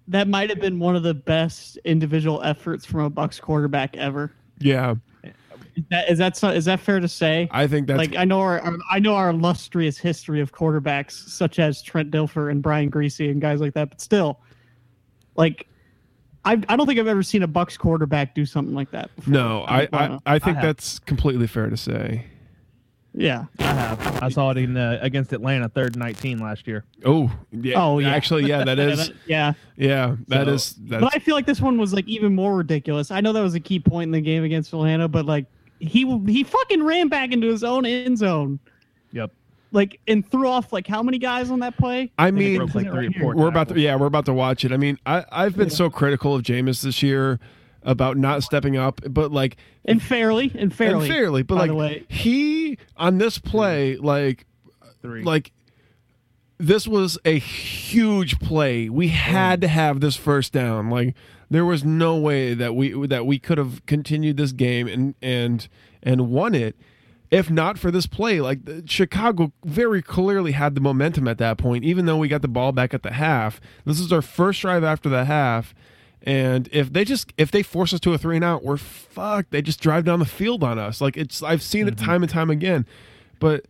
that 0.07 0.27
might 0.27 0.49
have 0.49 0.59
been 0.59 0.79
one 0.79 0.95
of 0.95 1.03
the 1.03 1.13
best 1.13 1.77
individual 1.85 2.41
efforts 2.41 2.83
from 2.85 3.01
a 3.01 3.11
Bucs 3.11 3.39
quarterback 3.39 3.95
ever. 3.95 4.31
Yeah, 4.57 4.95
Is 5.75 5.83
that 5.91 6.09
is 6.11 6.17
that, 6.17 6.37
so- 6.37 6.49
is 6.49 6.65
that 6.65 6.79
fair 6.79 6.99
to 6.99 7.07
say? 7.07 7.47
I 7.51 7.67
think 7.67 7.87
that's 7.87 7.97
like 7.97 8.15
I 8.15 8.25
know 8.25 8.39
our, 8.41 8.59
our 8.59 8.77
I 8.91 8.99
know 8.99 9.15
our 9.15 9.29
illustrious 9.29 9.97
history 9.97 10.41
of 10.41 10.51
quarterbacks 10.53 11.11
such 11.29 11.59
as 11.59 11.81
Trent 11.81 12.11
Dilfer 12.11 12.51
and 12.51 12.61
Brian 12.61 12.91
Griese 12.91 13.29
and 13.31 13.39
guys 13.41 13.61
like 13.61 13.73
that, 13.75 13.89
but 13.89 14.01
still, 14.01 14.39
like 15.35 15.67
I 16.45 16.53
I 16.67 16.75
don't 16.75 16.85
think 16.87 16.99
I've 16.99 17.07
ever 17.07 17.23
seen 17.23 17.43
a 17.43 17.47
Bucs 17.47 17.77
quarterback 17.77 18.35
do 18.35 18.45
something 18.45 18.75
like 18.75 18.91
that. 18.91 19.13
Before. 19.15 19.33
no. 19.33 19.61
I 19.63 19.81
I, 19.83 19.87
wanna- 19.91 20.19
I 20.25 20.39
think 20.39 20.55
have. 20.57 20.65
that's 20.65 20.99
completely 20.99 21.47
fair 21.47 21.69
to 21.69 21.77
say. 21.77 22.25
yeah. 23.13 23.45
I 23.59 23.63
have. 23.63 24.23
I 24.23 24.29
saw 24.29 24.51
it 24.51 24.57
in 24.57 24.77
uh, 24.77 24.99
against 25.01 25.33
Atlanta, 25.33 25.67
third 25.69 25.95
and 25.95 25.99
19 26.03 26.39
last 26.39 26.67
year. 26.67 26.85
Oh 27.05 27.31
yeah. 27.51 27.81
Oh, 27.83 27.99
yeah. 27.99 28.09
Actually, 28.11 28.45
yeah, 28.45 28.63
that 28.63 28.77
is. 28.79 29.09
Yeah, 29.25 29.53
yeah. 29.77 29.87
Yeah, 29.87 30.15
that 30.27 30.45
So- 30.47 30.53
is. 30.53 30.75
That's, 30.81 31.03
But 31.03 31.15
I 31.15 31.19
feel 31.19 31.35
like 31.35 31.45
this 31.45 31.59
one 31.61 31.77
was 31.77 31.91
like 31.93 32.07
even 32.07 32.35
more 32.35 32.55
ridiculous. 32.55 33.11
I 33.11 33.19
know 33.21 33.33
that 33.33 33.41
was 33.41 33.55
a 33.55 33.59
key 33.59 33.79
point 33.79 34.07
in 34.09 34.11
the 34.11 34.21
game 34.21 34.43
against 34.43 34.71
Atlanta, 34.73 35.07
but 35.07 35.25
like 35.25 35.45
he 35.79 36.19
he 36.27 36.43
fucking 36.43 36.83
ran 36.83 37.07
back 37.07 37.31
into 37.31 37.47
his 37.47 37.63
own 37.63 37.85
end 37.85 38.17
zone, 38.17 38.59
Yep. 39.13 39.31
like 39.71 39.99
and 40.07 40.29
threw 40.29 40.47
off 40.47 40.71
like 40.73 40.87
how 40.87 41.01
many 41.03 41.17
guys 41.17 41.49
on 41.51 41.59
that 41.59 41.77
play? 41.77 42.11
I 42.17 42.31
mean, 42.31 42.57
broke 42.57 42.75
like 42.75 42.91
three 42.91 43.07
or 43.07 43.11
four. 43.19 43.35
we're 43.35 43.47
about 43.47 43.69
to. 43.69 43.79
Yeah, 43.79 43.95
we're 43.95 44.07
about 44.07 44.25
to 44.25 44.33
watch 44.33 44.65
it. 44.65 44.71
I 44.71 44.77
mean, 44.77 44.97
I 45.05 45.25
I've 45.31 45.55
been 45.55 45.69
Yeah. 45.69 45.75
so 45.75 45.89
critical 45.89 46.35
of 46.35 46.43
Jameis 46.43 46.81
this 46.81 47.01
year 47.03 47.39
about 47.83 48.17
not 48.17 48.43
stepping 48.43 48.75
up, 48.75 48.99
but 49.09 49.31
like 49.31 49.55
And 49.85 50.01
fairly, 50.03 50.51
and 50.55 50.73
fairly, 50.73 51.05
and 51.07 51.13
fairly, 51.15 51.43
but 51.43 51.55
by 51.55 51.61
like 51.61 51.69
the 51.69 51.75
way. 51.75 52.03
he 52.09 52.77
on 52.97 53.17
this 53.19 53.39
play, 53.39 53.95
like 53.95 54.45
Three. 55.01 55.23
like 55.23 55.51
this 56.59 56.87
was 56.87 57.17
a 57.25 57.39
huge 57.39 58.39
play. 58.39 58.89
We 58.89 59.07
had 59.07 59.61
to 59.61 59.67
have 59.67 60.01
this 60.01 60.15
first 60.15 60.53
down. 60.53 60.89
Like 60.89 61.15
there 61.49 61.65
was 61.65 61.83
no 61.83 62.17
way 62.17 62.53
that 62.53 62.75
we 62.75 63.07
that 63.07 63.25
we 63.25 63.39
could 63.39 63.57
have 63.57 63.85
continued 63.85 64.37
this 64.37 64.51
game 64.51 64.87
and 64.87 65.15
and 65.21 65.67
and 66.03 66.29
won 66.29 66.53
it 66.53 66.75
if 67.31 67.49
not 67.49 67.77
for 67.77 67.91
this 67.91 68.07
play. 68.07 68.41
Like 68.41 68.59
Chicago 68.85 69.51
very 69.63 70.01
clearly 70.01 70.51
had 70.51 70.75
the 70.75 70.81
momentum 70.81 71.27
at 71.27 71.37
that 71.37 71.57
point, 71.57 71.83
even 71.83 72.05
though 72.05 72.17
we 72.17 72.27
got 72.27 72.41
the 72.41 72.47
ball 72.47 72.71
back 72.71 72.93
at 72.93 73.03
the 73.03 73.13
half. 73.13 73.61
This 73.85 73.99
is 73.99 74.11
our 74.11 74.21
first 74.21 74.61
drive 74.61 74.83
after 74.83 75.09
the 75.09 75.25
half. 75.25 75.73
And 76.23 76.67
if 76.71 76.91
they 76.91 77.05
just 77.05 77.33
if 77.37 77.51
they 77.51 77.63
force 77.63 77.93
us 77.93 77.99
to 78.01 78.13
a 78.13 78.17
three 78.17 78.35
and 78.35 78.43
out, 78.45 78.63
we're 78.63 78.77
fucked. 78.77 79.51
They 79.51 79.61
just 79.61 79.79
drive 79.79 80.05
down 80.05 80.19
the 80.19 80.25
field 80.25 80.63
on 80.63 80.77
us. 80.77 80.99
Like 80.99 81.15
it's 81.15 81.41
I've 81.41 81.61
seen 81.61 81.87
it 81.87 81.95
mm-hmm. 81.95 82.05
time 82.05 82.23
and 82.23 82.31
time 82.31 82.49
again. 82.49 82.85
But 83.39 83.65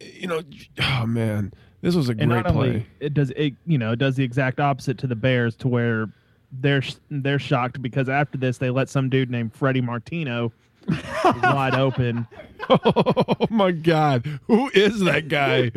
you 0.00 0.26
know, 0.26 0.40
oh 0.80 1.06
man, 1.06 1.52
this 1.82 1.94
was 1.94 2.08
a 2.08 2.12
and 2.12 2.30
great 2.30 2.44
not 2.44 2.52
play. 2.54 2.68
only 2.68 2.86
it 3.00 3.12
does 3.14 3.30
it 3.36 3.54
you 3.66 3.76
know 3.78 3.92
it 3.92 3.98
does 3.98 4.16
the 4.16 4.24
exact 4.24 4.58
opposite 4.60 4.96
to 4.98 5.06
the 5.06 5.16
Bears 5.16 5.54
to 5.56 5.68
where 5.68 6.08
they're 6.60 6.82
they're 7.10 7.38
shocked 7.38 7.80
because 7.82 8.08
after 8.08 8.38
this 8.38 8.58
they 8.58 8.70
let 8.70 8.88
some 8.88 9.08
dude 9.10 9.30
named 9.30 9.54
Freddie 9.54 9.80
Martino 9.80 10.52
wide 11.42 11.74
open. 11.76 12.26
oh 12.68 13.36
my 13.50 13.70
god, 13.70 14.26
who 14.48 14.68
is 14.74 14.98
that 15.00 15.28
guy? 15.28 15.70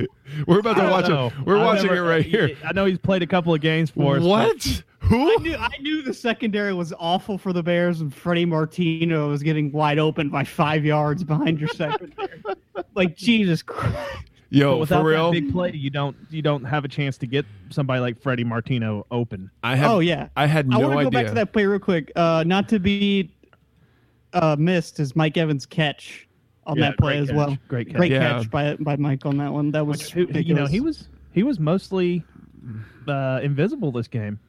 We're 0.48 0.60
about 0.60 0.78
to 0.78 0.90
watch 0.90 1.08
know. 1.08 1.28
it. 1.28 1.34
We're 1.46 1.58
I've 1.58 1.66
watching 1.66 1.88
never- 1.88 2.06
it 2.06 2.10
right 2.10 2.26
here. 2.26 2.58
I 2.68 2.74
know 2.74 2.86
he's 2.86 2.98
played 2.98 3.22
a 3.22 3.28
couple 3.28 3.54
of 3.54 3.62
games 3.62 3.92
for 3.92 4.16
us. 4.18 4.24
but 4.24 4.28
What? 4.28 4.84
Who? 5.02 5.32
I 5.32 5.36
knew, 5.44 5.56
I 5.56 5.78
knew 5.82 6.02
the 6.02 6.14
secondary 6.16 6.74
was 6.74 6.92
awful 6.98 7.38
for 7.38 7.54
the 7.54 7.62
Bears, 7.62 8.02
and 8.02 8.12
Freddie 8.12 8.46
Martino 8.46 9.30
was 9.30 9.44
getting 9.44 9.72
wide 9.72 10.00
open 10.00 10.30
by 10.32 10.44
five 10.44 10.84
yards 10.84 11.24
behind 11.24 11.60
your 11.60 11.70
secondary. 11.70 12.42
like 12.96 13.16
Jesus 13.16 13.62
Christ! 13.62 13.98
But 14.52 14.58
Yo, 14.58 14.78
without 14.78 15.02
for 15.02 15.08
real. 15.10 15.32
that 15.32 15.42
big 15.42 15.52
play, 15.52 15.72
you 15.74 15.90
don't 15.90 16.16
you 16.30 16.42
don't 16.42 16.64
have 16.64 16.86
a 16.86 16.88
chance 16.88 17.18
to 17.20 17.28
get 17.28 17.46
somebody 17.72 18.00
like 18.00 18.22
Freddie 18.22 18.44
Martino 18.44 19.06
open. 19.12 19.50
I 19.64 19.76
have, 19.76 19.92
oh 19.92 20.00
yeah, 20.00 20.30
I 20.38 20.46
had 20.46 20.68
no 20.70 20.78
I 20.78 20.82
no 20.82 20.88
want 20.90 20.94
to 20.96 21.00
idea. 21.08 21.12
go 21.12 21.18
back 21.24 21.28
to 21.28 21.34
that 21.36 21.52
play 21.54 21.66
real 21.66 21.80
quick. 21.80 22.12
Uh, 22.16 22.44
not 22.46 22.70
to 22.70 22.80
be 22.80 23.32
uh, 24.34 24.56
missed 24.60 25.00
is 25.00 25.16
Mike 25.16 25.38
Evans' 25.38 25.66
catch 25.66 26.28
on 26.68 26.78
Yeah, 26.78 26.90
that 26.90 26.98
play 27.00 27.18
as 27.18 27.28
catch. 27.28 27.36
well. 27.36 27.58
Great 27.68 27.88
catch. 27.88 27.96
Great 27.98 28.12
Yeah. 28.12 28.38
catch 28.38 28.50
by 28.52 28.76
by 28.76 28.96
Mike 28.98 29.26
on 29.26 29.38
that 29.38 29.52
one. 29.52 29.72
That 29.72 29.86
was 29.86 30.00
Which, 30.14 30.30
who- 30.30 30.40
you 30.40 30.54
know, 30.54 30.68
he 30.68 30.80
was 30.80 31.08
he 31.34 31.44
was 31.44 31.60
mostly 31.60 32.24
uh, 33.08 33.40
invisible 33.44 33.92
this 33.92 34.08
game. 34.08 34.40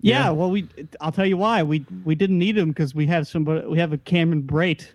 Yeah, 0.00 0.24
Yeah. 0.26 0.30
well, 0.30 0.50
we 0.50 0.68
I'll 1.00 1.12
tell 1.12 1.26
you 1.26 1.36
why 1.36 1.62
we 1.62 1.84
we 2.04 2.14
didn't 2.14 2.38
need 2.38 2.56
him 2.56 2.68
because 2.68 2.94
we 2.94 3.06
have 3.06 3.26
somebody 3.28 3.66
we 3.66 3.78
have 3.78 3.92
a 3.92 3.98
Cameron 3.98 4.42
Brate 4.44 4.86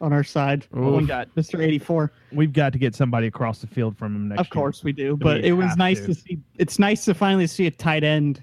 on 0.00 0.12
our 0.12 0.24
side. 0.24 0.66
Ooh. 0.76 0.96
We 0.96 1.06
got 1.06 1.34
Mr. 1.34 1.62
eighty 1.62 1.78
four. 1.78 2.12
We've 2.32 2.52
got 2.52 2.72
to 2.72 2.78
get 2.78 2.94
somebody 2.94 3.26
across 3.26 3.60
the 3.60 3.66
field 3.66 3.96
from 3.96 4.14
him 4.14 4.28
next 4.28 4.36
year. 4.38 4.40
Of 4.40 4.46
year. 4.46 4.62
course 4.62 4.84
we 4.84 4.92
do, 4.92 5.16
but 5.16 5.42
We 5.42 5.48
it 5.48 5.52
was 5.52 5.76
nice 5.76 6.00
to. 6.00 6.06
to. 6.08 6.14
see. 6.14 6.38
It's 6.58 6.78
nice 6.78 7.04
to 7.06 7.14
finally 7.14 7.46
see 7.46 7.66
a 7.66 7.70
tight 7.70 8.04
end 8.04 8.42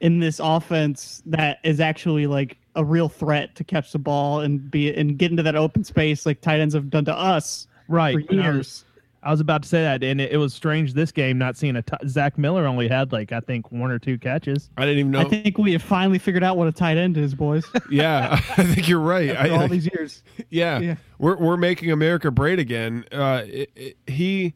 in 0.00 0.18
this 0.20 0.40
offense 0.42 1.22
that 1.26 1.58
is 1.64 1.80
actually 1.80 2.26
like 2.26 2.56
a 2.76 2.84
real 2.84 3.08
threat 3.08 3.54
to 3.56 3.64
catch 3.64 3.90
the 3.92 3.98
ball 3.98 4.40
and 4.40 4.70
be 4.70 4.94
and 4.94 5.18
get 5.18 5.30
into 5.30 5.42
that 5.42 5.56
open 5.56 5.82
space 5.82 6.24
like 6.26 6.40
tight 6.40 6.60
ends 6.60 6.74
have 6.74 6.90
done 6.90 7.04
to 7.04 7.14
us 7.16 7.66
Right. 7.88 8.14
for 8.28 8.34
years. 8.34 8.84
I 9.22 9.32
was 9.32 9.40
about 9.40 9.62
to 9.62 9.68
say 9.68 9.82
that, 9.82 10.04
and 10.04 10.20
it, 10.20 10.32
it 10.32 10.36
was 10.36 10.54
strange 10.54 10.94
this 10.94 11.10
game 11.10 11.38
not 11.38 11.56
seeing 11.56 11.74
a 11.76 11.82
t- 11.82 11.96
Zach 12.06 12.38
Miller 12.38 12.66
only 12.66 12.86
had 12.86 13.10
like 13.10 13.32
I 13.32 13.40
think 13.40 13.72
one 13.72 13.90
or 13.90 13.98
two 13.98 14.16
catches. 14.16 14.70
I 14.76 14.82
didn't 14.82 15.00
even 15.00 15.10
know. 15.10 15.20
I 15.20 15.24
think 15.24 15.58
we 15.58 15.72
have 15.72 15.82
finally 15.82 16.18
figured 16.18 16.44
out 16.44 16.56
what 16.56 16.68
a 16.68 16.72
tight 16.72 16.96
end 16.96 17.16
is, 17.16 17.34
boys. 17.34 17.64
yeah, 17.90 18.40
I 18.56 18.64
think 18.64 18.88
you're 18.88 19.00
right. 19.00 19.30
After 19.30 19.52
I, 19.52 19.56
all 19.56 19.68
these 19.68 19.86
years. 19.86 20.22
yeah. 20.50 20.78
Yeah. 20.78 20.96
we're 21.18 21.36
we're 21.36 21.56
making 21.56 21.90
America 21.90 22.30
great 22.30 22.60
again. 22.60 23.04
Uh, 23.10 23.42
it, 23.44 23.70
it, 23.74 23.96
he 24.06 24.54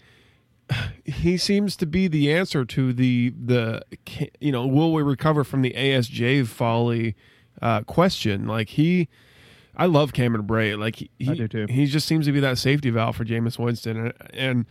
he 1.04 1.36
seems 1.36 1.76
to 1.76 1.86
be 1.86 2.06
the 2.06 2.32
answer 2.32 2.64
to 2.64 2.92
the 2.92 3.30
the 3.30 3.82
you 4.40 4.52
know 4.52 4.66
will 4.66 4.92
we 4.92 5.02
recover 5.02 5.42
from 5.42 5.62
the 5.62 5.72
ASJ 5.72 6.46
folly 6.46 7.16
uh, 7.60 7.82
question? 7.82 8.46
Like 8.46 8.70
he. 8.70 9.08
I 9.76 9.86
love 9.86 10.12
Cameron 10.12 10.46
Brate. 10.46 10.78
Like 10.78 10.96
he, 10.96 11.10
I 11.28 11.34
do 11.34 11.48
too. 11.48 11.66
He 11.68 11.86
just 11.86 12.06
seems 12.06 12.26
to 12.26 12.32
be 12.32 12.40
that 12.40 12.58
safety 12.58 12.90
valve 12.90 13.16
for 13.16 13.24
Jameis 13.24 13.58
Winston, 13.58 13.96
and, 14.06 14.14
and 14.34 14.66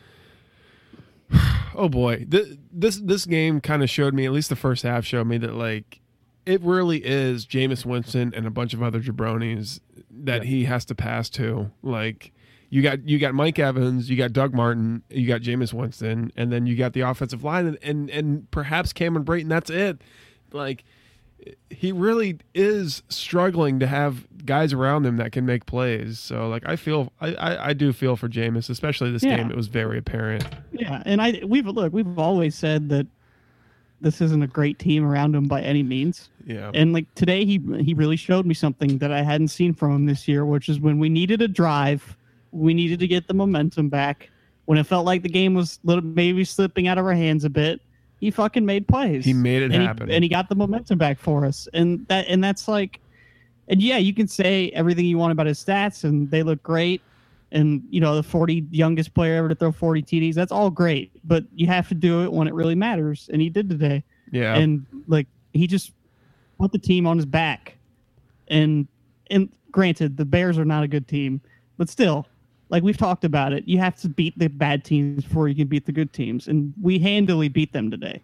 oh 1.76 1.90
boy, 1.90 2.26
this 2.28 2.56
this, 2.72 2.98
this 2.98 3.26
game 3.26 3.62
kind 3.62 3.84
of 3.84 3.90
showed 3.90 4.14
me. 4.14 4.26
At 4.26 4.32
least 4.32 4.50
the 4.50 4.56
first 4.56 4.84
half 4.84 5.06
showed 5.06 5.28
me 5.28 5.38
that 5.40 5.54
like 5.56 6.00
it 6.46 6.62
really 6.62 6.98
is 7.06 7.46
Jameis 7.46 7.86
Winston 7.86 8.34
and 8.36 8.46
a 8.46 8.50
bunch 8.50 8.74
of 8.74 8.82
other 8.84 9.00
jabronis 9.00 9.80
that 10.10 10.44
Yeah. 10.44 10.50
he 10.50 10.64
has 10.66 10.86
to 10.86 10.96
pass 10.96 11.30
to. 11.32 11.72
Like 11.82 12.32
you 12.70 12.82
got 12.82 13.08
you 13.08 13.20
got 13.20 13.34
Mike 13.34 13.60
Evans, 13.60 14.10
you 14.10 14.18
got 14.18 14.34
Doug 14.34 14.54
Martin, 14.54 15.04
you 15.10 15.28
got 15.28 15.42
Jameis 15.42 15.74
Winston, 15.74 16.32
and 16.36 16.52
then 16.52 16.66
you 16.68 16.76
got 16.76 16.94
the 16.94 17.02
offensive 17.02 17.44
line 17.44 17.68
and 17.68 17.78
and, 17.82 18.10
and 18.10 18.52
perhaps 18.52 18.92
Cameron 18.94 19.24
Brayton. 19.24 19.50
That's 19.50 19.70
it. 19.70 20.02
Like 20.52 20.84
he 21.70 21.92
really 21.92 22.38
is 22.54 23.04
struggling 23.10 23.80
to 23.80 23.88
have 23.88 24.26
guys 24.46 24.74
around 24.74 25.06
him 25.06 25.18
that 25.18 25.32
can 25.32 25.46
make 25.46 25.66
plays. 25.66 26.20
So 26.20 26.48
like 26.50 26.64
I 26.66 26.76
feel 26.76 27.12
I 27.22 27.34
I, 27.36 27.68
I 27.70 27.74
do 27.74 27.94
feel 27.94 28.16
for 28.16 28.28
Jameis, 28.30 28.70
especially 28.70 29.12
this 29.12 29.24
Yeah. 29.24 29.38
game. 29.38 29.50
It 29.52 29.58
was 29.58 29.68
very 29.68 29.98
apparent. 29.98 30.46
Yeah, 30.72 31.02
and 31.06 31.22
I 31.22 31.42
we've 31.46 31.66
look 31.66 31.94
we've 31.94 32.18
always 32.20 32.56
said 32.56 32.90
that 32.90 33.08
this 34.02 34.20
isn't 34.20 34.42
a 34.42 34.48
great 34.48 34.80
team 34.80 35.06
around 35.06 35.36
him 35.36 35.48
by 35.48 35.62
any 35.62 35.84
means. 35.84 36.30
Yeah. 36.46 36.72
And 36.74 36.92
like 36.92 37.14
today, 37.16 37.46
he 37.46 37.60
he 37.82 37.94
really 37.94 38.16
showed 38.18 38.46
me 38.46 38.54
something 38.54 38.98
that 38.98 39.12
I 39.12 39.22
hadn't 39.22 39.50
seen 39.50 39.74
from 39.74 39.92
him 39.96 40.06
this 40.08 40.28
year, 40.28 40.44
which 40.46 40.70
is 40.70 40.80
when 40.80 40.98
we 41.00 41.08
needed 41.08 41.42
a 41.42 41.48
drive, 41.48 42.18
we 42.52 42.74
needed 42.74 43.00
to 43.00 43.08
get 43.08 43.28
the 43.28 43.34
momentum 43.34 43.90
back. 43.90 44.30
When 44.66 44.78
it 44.78 44.86
felt 44.88 45.06
like 45.06 45.22
the 45.24 45.30
game 45.30 45.54
was 45.54 45.80
little 45.84 46.04
maybe 46.04 46.44
slipping 46.46 46.88
out 46.88 46.98
of 46.98 47.06
our 47.06 47.14
hands 47.14 47.44
a 47.46 47.50
bit, 47.50 47.82
he 48.22 48.32
fucking 48.32 48.66
made 48.66 48.88
plays. 48.88 49.26
He 49.26 49.34
made 49.34 49.64
it 49.64 49.74
and 49.74 49.84
happen. 49.84 50.08
he, 50.08 50.16
and 50.16 50.24
he 50.24 50.30
got 50.30 50.48
the 50.48 50.56
momentum 50.56 50.98
back 50.98 51.20
for 51.20 51.46
us. 51.46 51.68
And 51.74 52.08
that 52.08 52.28
and 52.28 52.42
that's 52.42 52.70
like, 52.70 53.02
and 53.68 53.82
yeah, 53.82 53.98
you 53.98 54.14
can 54.14 54.28
say 54.28 54.70
everything 54.70 55.06
you 55.06 55.18
want 55.18 55.34
about 55.34 55.48
his 55.48 55.62
stats, 55.64 56.06
and 56.06 56.32
they 56.32 56.44
look 56.44 56.64
great. 56.64 57.02
And 57.52 57.84
you 57.90 58.00
know, 58.00 58.16
the 58.16 58.24
40 58.24 58.68
youngest 58.72 59.14
player 59.14 59.36
ever 59.36 59.50
to 59.50 59.56
throw 59.56 59.74
40 59.74 60.04
TDs, 60.04 60.36
that's 60.36 60.54
all 60.54 60.70
great. 60.70 61.12
But 61.26 61.44
you 61.54 61.68
have 61.68 61.90
to 61.90 61.96
do 61.96 62.24
it 62.24 62.32
when 62.32 62.48
it 62.48 62.54
really 62.54 62.76
matters, 62.76 63.30
and 63.34 63.42
he 63.42 63.50
did 63.50 63.70
today 63.70 64.06
yeah. 64.32 64.56
and 64.56 64.86
like 65.08 65.28
he 65.54 65.68
just 65.68 65.92
put 66.58 66.72
the 66.72 66.80
team 66.80 67.06
on 67.06 67.18
his 67.18 67.26
back 67.26 67.78
and 68.48 68.88
and 69.30 69.50
granted 69.72 70.18
the 70.18 70.26
bears 70.26 70.58
are 70.58 70.66
not 70.66 70.84
a 70.84 70.88
good 70.88 71.08
team 71.08 71.40
but 71.78 71.90
still 71.90 72.26
like 72.72 72.82
we've 72.82 72.98
talked 72.98 73.24
about 73.24 73.54
it 73.54 73.68
you 73.68 73.78
have 73.78 73.96
to 73.96 74.10
beat 74.10 74.38
the 74.40 74.48
bad 74.48 74.84
teams 74.84 75.24
before 75.24 75.48
you 75.48 75.56
can 75.56 75.68
beat 75.68 75.86
the 75.86 75.92
good 75.92 76.12
teams 76.12 76.48
and 76.48 76.74
we 76.82 76.98
handily 76.98 77.48
beat 77.48 77.72
them 77.74 77.92
today 77.92 78.22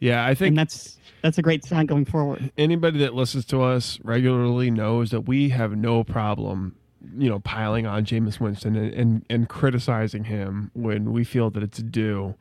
yeah, 0.00 0.24
I 0.24 0.34
think 0.34 0.48
and 0.48 0.58
that's 0.58 0.98
that's 1.22 1.38
a 1.38 1.42
great 1.42 1.64
sign 1.64 1.86
going 1.86 2.04
forward 2.04 2.52
anybody 2.56 2.98
that 3.00 3.14
listens 3.14 3.44
to 3.46 3.62
us 3.62 3.98
regularly 4.04 4.70
knows 4.70 5.10
that 5.10 5.22
we 5.22 5.48
have 5.48 5.76
no 5.76 6.04
problem, 6.04 6.76
you 7.16 7.28
know, 7.28 7.40
piling 7.40 7.86
on 7.86 8.04
Jameis 8.04 8.38
Winston 8.38 8.76
and, 8.76 8.94
and, 8.94 9.26
and 9.28 9.48
criticizing 9.48 10.24
him 10.24 10.70
when 10.74 11.12
we 11.12 11.24
feel 11.24 11.50
that 11.50 11.62
it's 11.62 11.78
due. 11.78 12.34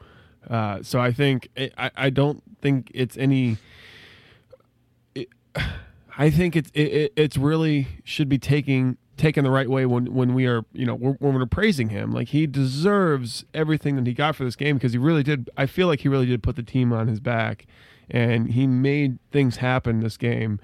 Uh, 0.48 0.84
so 0.84 1.00
I 1.00 1.12
think 1.12 1.50
I, 1.78 1.92
I 1.96 2.10
don't 2.10 2.44
think 2.62 2.92
it's 2.94 3.18
any. 3.18 3.58
It, 5.16 5.30
I 6.20 6.32
think 6.32 6.56
it's 6.56 6.72
it, 6.74 6.82
it, 6.82 7.14
it's 7.16 7.38
really 7.38 7.88
should 8.04 8.30
be 8.30 8.40
taking 8.40 8.98
taken 9.18 9.44
the 9.44 9.52
right 9.52 9.70
way 9.70 9.86
when 9.86 10.14
when 10.14 10.34
we 10.34 10.46
are 10.46 10.64
you 10.74 10.86
know 10.86 10.96
when 10.96 11.34
we're 11.34 11.46
praising 11.46 11.90
him. 11.90 12.12
Like 12.12 12.30
he 12.30 12.48
deserves 12.48 13.46
everything 13.54 13.96
that 13.96 14.08
he 14.08 14.14
got 14.14 14.36
for 14.36 14.44
this 14.44 14.56
game 14.56 14.78
because 14.78 14.94
he 14.94 14.98
really 14.98 15.24
did 15.24 15.50
I 15.58 15.66
feel 15.66 15.88
like 15.88 16.02
he 16.02 16.10
really 16.10 16.26
did 16.26 16.44
put 16.44 16.56
the 16.56 16.64
team 16.64 16.94
on 16.94 17.08
his 17.08 17.20
back 17.20 17.66
and 18.10 18.52
he 18.52 18.68
made 18.68 19.20
things 19.32 19.58
happen 19.58 20.00
this 20.00 20.18
game. 20.18 20.60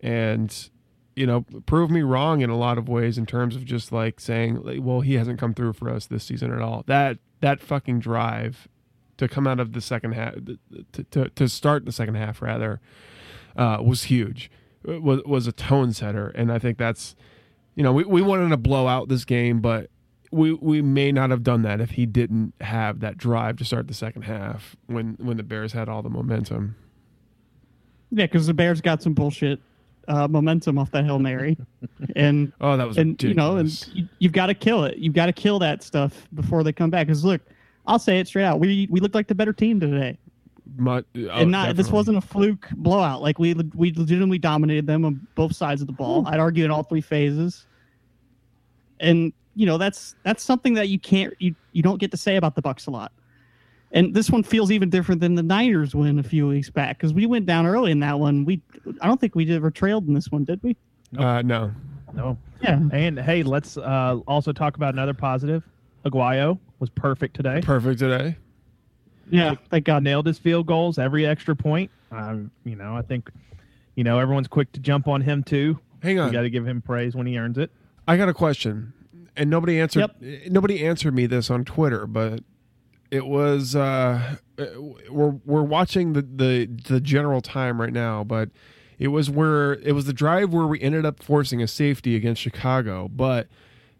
And 0.00 0.70
you 1.16 1.26
know 1.26 1.44
prove 1.66 1.90
me 1.90 2.02
wrong 2.02 2.40
in 2.40 2.50
a 2.50 2.56
lot 2.56 2.76
of 2.76 2.88
ways 2.88 3.16
in 3.16 3.24
terms 3.24 3.54
of 3.54 3.64
just 3.64 3.92
like 3.92 4.18
saying 4.18 4.82
well 4.84 5.00
he 5.00 5.14
hasn't 5.14 5.38
come 5.38 5.54
through 5.54 5.72
for 5.72 5.88
us 5.88 6.06
this 6.06 6.24
season 6.24 6.52
at 6.52 6.60
all. 6.60 6.84
That 6.86 7.18
that 7.40 7.60
fucking 7.60 8.00
drive 8.00 8.68
to 9.16 9.28
come 9.28 9.46
out 9.46 9.60
of 9.60 9.72
the 9.72 9.80
second 9.80 10.12
half 10.12 10.34
to, 10.92 11.04
to, 11.04 11.28
to 11.28 11.48
start 11.48 11.84
the 11.84 11.92
second 11.92 12.16
half 12.16 12.42
rather 12.42 12.80
uh, 13.56 13.78
was 13.84 14.04
huge. 14.04 14.50
It 14.86 15.02
was 15.02 15.22
was 15.24 15.46
a 15.46 15.52
tone 15.52 15.92
setter. 15.92 16.28
And 16.28 16.52
I 16.52 16.58
think 16.58 16.78
that's 16.78 17.14
you 17.74 17.82
know 17.82 17.92
we, 17.92 18.04
we 18.04 18.22
wanted 18.22 18.48
to 18.48 18.56
blow 18.56 18.86
out 18.86 19.08
this 19.08 19.24
game 19.24 19.60
but 19.60 19.90
we 20.30 20.52
we 20.52 20.82
may 20.82 21.12
not 21.12 21.30
have 21.30 21.42
done 21.42 21.62
that 21.62 21.80
if 21.80 21.92
he 21.92 22.06
didn't 22.06 22.54
have 22.60 23.00
that 23.00 23.16
drive 23.16 23.56
to 23.56 23.64
start 23.64 23.86
the 23.86 23.94
second 23.94 24.22
half 24.22 24.76
when 24.86 25.16
when 25.20 25.36
the 25.36 25.42
Bears 25.42 25.72
had 25.72 25.88
all 25.88 26.02
the 26.02 26.10
momentum. 26.10 26.76
Yeah 28.10 28.26
because 28.26 28.46
the 28.46 28.54
bears 28.54 28.80
got 28.80 29.02
some 29.02 29.12
bullshit 29.12 29.60
uh, 30.08 30.28
momentum 30.28 30.78
off 30.78 30.90
that 30.92 31.04
hail 31.04 31.18
mary. 31.18 31.56
And 32.16 32.52
oh 32.60 32.76
that 32.76 32.86
was 32.86 32.98
and 32.98 33.20
you 33.22 33.34
know, 33.34 33.56
and 33.56 33.88
you, 33.92 34.08
you've 34.18 34.32
got 34.32 34.46
to 34.46 34.54
kill 34.54 34.84
it. 34.84 34.98
You've 34.98 35.14
got 35.14 35.26
to 35.26 35.32
kill 35.32 35.58
that 35.60 35.82
stuff 35.82 36.28
before 36.34 36.62
they 36.62 36.72
come 36.72 36.90
back. 36.90 37.06
Because 37.06 37.24
look, 37.24 37.40
I'll 37.86 37.98
say 37.98 38.20
it 38.20 38.28
straight 38.28 38.44
out: 38.44 38.60
we 38.60 38.86
we 38.90 39.00
looked 39.00 39.14
like 39.14 39.26
the 39.26 39.34
better 39.34 39.52
team 39.52 39.80
today, 39.80 40.18
Mu- 40.76 41.02
oh, 41.16 41.28
and 41.28 41.50
not 41.50 41.76
this 41.76 41.90
wasn't 41.90 42.16
a 42.18 42.20
fluke 42.20 42.68
blowout. 42.76 43.22
Like 43.22 43.38
we 43.38 43.54
we 43.74 43.92
legitimately 43.92 44.38
dominated 44.38 44.86
them 44.86 45.04
on 45.04 45.26
both 45.34 45.54
sides 45.54 45.80
of 45.80 45.86
the 45.86 45.92
ball. 45.92 46.26
I'd 46.26 46.40
argue 46.40 46.64
in 46.64 46.70
all 46.70 46.82
three 46.82 47.00
phases, 47.00 47.66
and 49.00 49.32
you 49.54 49.66
know 49.66 49.78
that's 49.78 50.16
that's 50.24 50.42
something 50.42 50.74
that 50.74 50.88
you 50.88 50.98
can't 50.98 51.34
you 51.38 51.54
you 51.72 51.82
don't 51.82 51.98
get 51.98 52.10
to 52.10 52.16
say 52.16 52.36
about 52.36 52.54
the 52.54 52.62
Bucs 52.62 52.86
a 52.86 52.90
lot. 52.90 53.12
And 53.92 54.12
this 54.12 54.28
one 54.28 54.42
feels 54.42 54.72
even 54.72 54.90
different 54.90 55.20
than 55.20 55.36
the 55.36 55.42
Niners 55.42 55.94
win 55.94 56.18
a 56.18 56.24
few 56.24 56.48
weeks 56.48 56.68
back 56.68 56.98
because 56.98 57.14
we 57.14 57.26
went 57.26 57.46
down 57.46 57.64
early 57.64 57.92
in 57.92 58.00
that 58.00 58.18
one. 58.18 58.44
We 58.44 58.60
I 59.00 59.06
don't 59.06 59.20
think 59.20 59.36
we 59.36 59.50
ever 59.54 59.70
trailed 59.70 60.08
in 60.08 60.14
this 60.14 60.30
one, 60.30 60.44
did 60.44 60.60
we? 60.62 60.76
uh, 61.16 61.42
no 61.42 61.72
No. 62.12 62.36
Yeah. 62.60 62.80
And 62.92 63.20
hey, 63.20 63.42
let's 63.42 63.76
uh, 63.76 64.18
also 64.26 64.52
talk 64.52 64.76
about 64.76 64.94
another 64.94 65.14
positive. 65.14 65.62
Aguayo 66.04 66.58
was 66.80 66.90
perfect 66.90 67.36
today. 67.36 67.60
perfect 67.62 67.98
today 67.98 68.36
Yeah. 69.30 69.54
Thank 69.70 69.84
God. 69.84 70.02
Nailed 70.02 70.26
his 70.26 70.38
field 70.38 70.66
goals, 70.66 70.98
every 70.98 71.26
extra 71.26 71.56
point. 71.56 71.90
Um, 72.10 72.50
you 72.64 72.76
know, 72.76 72.96
I 72.96 73.02
think, 73.02 73.30
you 73.96 74.04
know, 74.04 74.18
everyone's 74.18 74.48
quick 74.48 74.70
to 74.72 74.80
jump 74.80 75.08
on 75.08 75.20
him 75.20 75.42
too. 75.42 75.78
hang 76.02 76.18
on 76.18 76.32
got 76.32 76.42
to 76.42 76.50
give 76.50 76.66
him 76.66 76.80
praise 76.82 77.14
when 77.14 77.26
he 77.26 77.38
earns 77.38 77.58
it. 77.58 77.70
I 78.06 78.16
got 78.16 78.28
a 78.28 78.34
question, 78.34 78.92
and 79.36 79.48
nobody 79.50 79.80
answered. 79.80 80.10
Nobody 80.48 80.84
answered 80.86 81.14
me 81.14 81.26
this 81.26 81.50
on 81.50 81.64
Twitter, 81.64 82.06
but 82.06 82.40
it 83.10 83.26
was. 83.26 83.74
Uh, 83.74 84.36
we're 85.10 85.36
we're 85.44 85.62
watching 85.62 86.12
the, 86.12 86.22
the 86.22 86.66
the 86.66 87.00
general 87.00 87.40
time 87.40 87.80
right 87.80 87.92
now, 87.92 88.22
but 88.22 88.50
it 88.98 89.08
was 89.08 89.30
where 89.30 89.74
it 89.74 89.92
was 89.92 90.04
the 90.04 90.12
drive 90.12 90.52
where 90.52 90.66
we 90.66 90.80
ended 90.80 91.06
up 91.06 91.22
forcing 91.22 91.62
a 91.62 91.66
safety 91.66 92.14
against 92.16 92.40
Chicago, 92.42 93.08
but. 93.08 93.48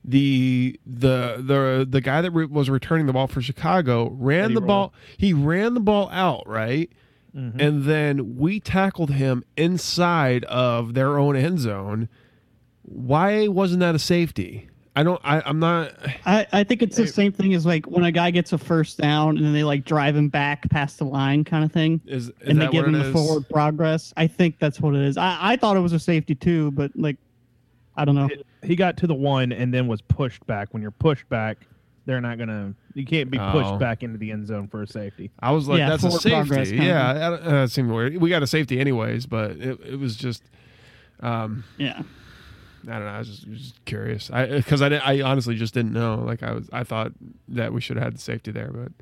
The 0.07 0.79
the 0.85 1.37
the 1.39 1.87
the 1.89 2.01
guy 2.03 2.21
that 2.21 2.31
re- 2.31 2.45
was 2.45 2.69
returning 2.69 3.07
the 3.07 3.13
ball 3.15 3.27
for 3.27 3.41
Chicago 3.41 4.11
ran 4.11 4.45
Eddie 4.47 4.55
the 4.55 4.61
Roll. 4.61 4.67
ball. 4.67 4.95
He 5.17 5.33
ran 5.33 5.73
the 5.75 5.81
ball 5.81 6.11
out 6.11 6.47
right, 6.47 6.91
Mhm. 7.35 7.59
and 7.59 7.83
then 7.85 8.37
we 8.37 8.61
tackled 8.61 9.11
him 9.13 9.45
inside 9.57 10.45
of 10.45 10.93
their 10.95 11.19
own 11.19 11.37
end 11.37 11.59
zone. 11.61 12.09
Why 12.83 13.49
wasn't 13.49 13.81
that 13.81 13.95
a 13.95 13.99
safety? 13.99 14.69
I 14.97 15.03
don't. 15.03 15.21
I, 15.25 15.43
I'm 15.45 15.59
not. 15.59 15.93
I, 16.27 16.47
I 16.53 16.65
think 16.65 16.83
it's 16.83 16.97
the 16.97 17.07
same 17.07 17.33
thing 17.33 17.53
as 17.55 17.65
like 17.67 17.87
when 17.87 18.05
a 18.05 18.13
guy 18.13 18.31
gets 18.31 18.53
a 18.53 18.59
first 18.59 18.99
down 18.99 19.37
and 19.39 19.45
then 19.47 19.53
they 19.53 19.65
like 19.65 19.85
drive 19.85 20.15
him 20.15 20.29
back 20.29 20.69
past 20.71 20.99
the 20.99 21.05
line 21.05 21.43
kind 21.45 21.65
of 21.65 21.73
thing. 21.73 22.01
Is, 22.07 22.29
is 22.29 22.33
and 22.47 22.61
they 22.61 22.67
give 22.69 22.85
what 22.85 22.89
him 22.89 22.93
the 22.93 23.07
is? 23.07 23.13
forward 23.13 23.49
progress. 23.49 24.13
I 24.17 24.27
think 24.29 24.59
that's 24.61 24.81
what 24.81 24.95
it 24.95 25.01
is. 25.01 25.17
I, 25.17 25.37
I 25.41 25.57
thought 25.57 25.77
it 25.77 25.81
was 25.81 25.95
a 25.95 25.99
safety 25.99 26.35
too, 26.37 26.71
but 26.73 26.93
like 26.95 27.17
I 27.97 28.05
don't 28.05 28.15
know. 28.15 28.29
he 28.63 28.75
got 28.77 28.97
to 28.99 29.07
the 29.07 29.15
one 29.15 29.53
and 29.53 29.73
then 29.73 29.87
was 29.87 30.01
pushed 30.03 30.45
back. 30.47 30.73
When 30.73 30.83
you're 30.83 30.91
pushed 30.91 31.29
back, 31.29 31.59
they're 32.07 32.21
not 32.21 32.39
gonna. 32.39 32.75
You 32.95 33.05
can't 33.05 33.31
be 33.31 33.39
pushed 33.39 33.71
Oh. 33.71 33.79
back 33.79 34.03
into 34.03 34.19
the 34.19 34.31
end 34.31 34.47
zone 34.47 34.69
for 34.69 34.83
a 34.83 34.87
safety. 34.87 35.31
I 35.41 35.51
was 35.53 35.67
like, 35.69 35.79
Yeah, 35.79 35.89
that's 35.91 36.05
a 36.05 36.11
safety. 36.11 36.77
Yeah, 36.77 37.13
that, 37.15 37.33
uh, 37.33 37.51
that 37.63 37.71
seemed 37.71 37.91
weird. 37.91 38.17
We 38.19 38.31
got 38.31 38.43
a 38.43 38.47
safety 38.47 38.79
anyways, 38.81 39.27
but 39.27 39.53
it, 39.53 39.81
it 39.85 39.99
was 39.99 40.17
just, 40.17 40.43
um, 41.21 41.65
Yeah. 41.79 42.03
I 42.87 42.91
don't 42.93 43.05
know. 43.05 43.07
I 43.07 43.19
was 43.19 43.29
just, 43.29 43.51
just 43.51 43.85
curious. 43.87 44.31
I 44.31 44.47
because 44.47 44.83
I, 44.83 44.91
didn't- 44.91 45.09
I 45.09 45.23
honestly 45.23 45.55
just 45.55 45.73
didn't 45.73 45.93
know. 45.95 46.17
Like 46.17 46.43
I 46.43 46.53
was, 46.53 46.69
I 46.73 46.85
thought 46.85 47.13
that 47.49 47.73
we 47.73 47.81
should 47.81 47.97
have 47.97 48.05
had 48.05 48.15
the 48.17 48.21
safety 48.21 48.51
there, 48.51 48.71
but 48.73 48.93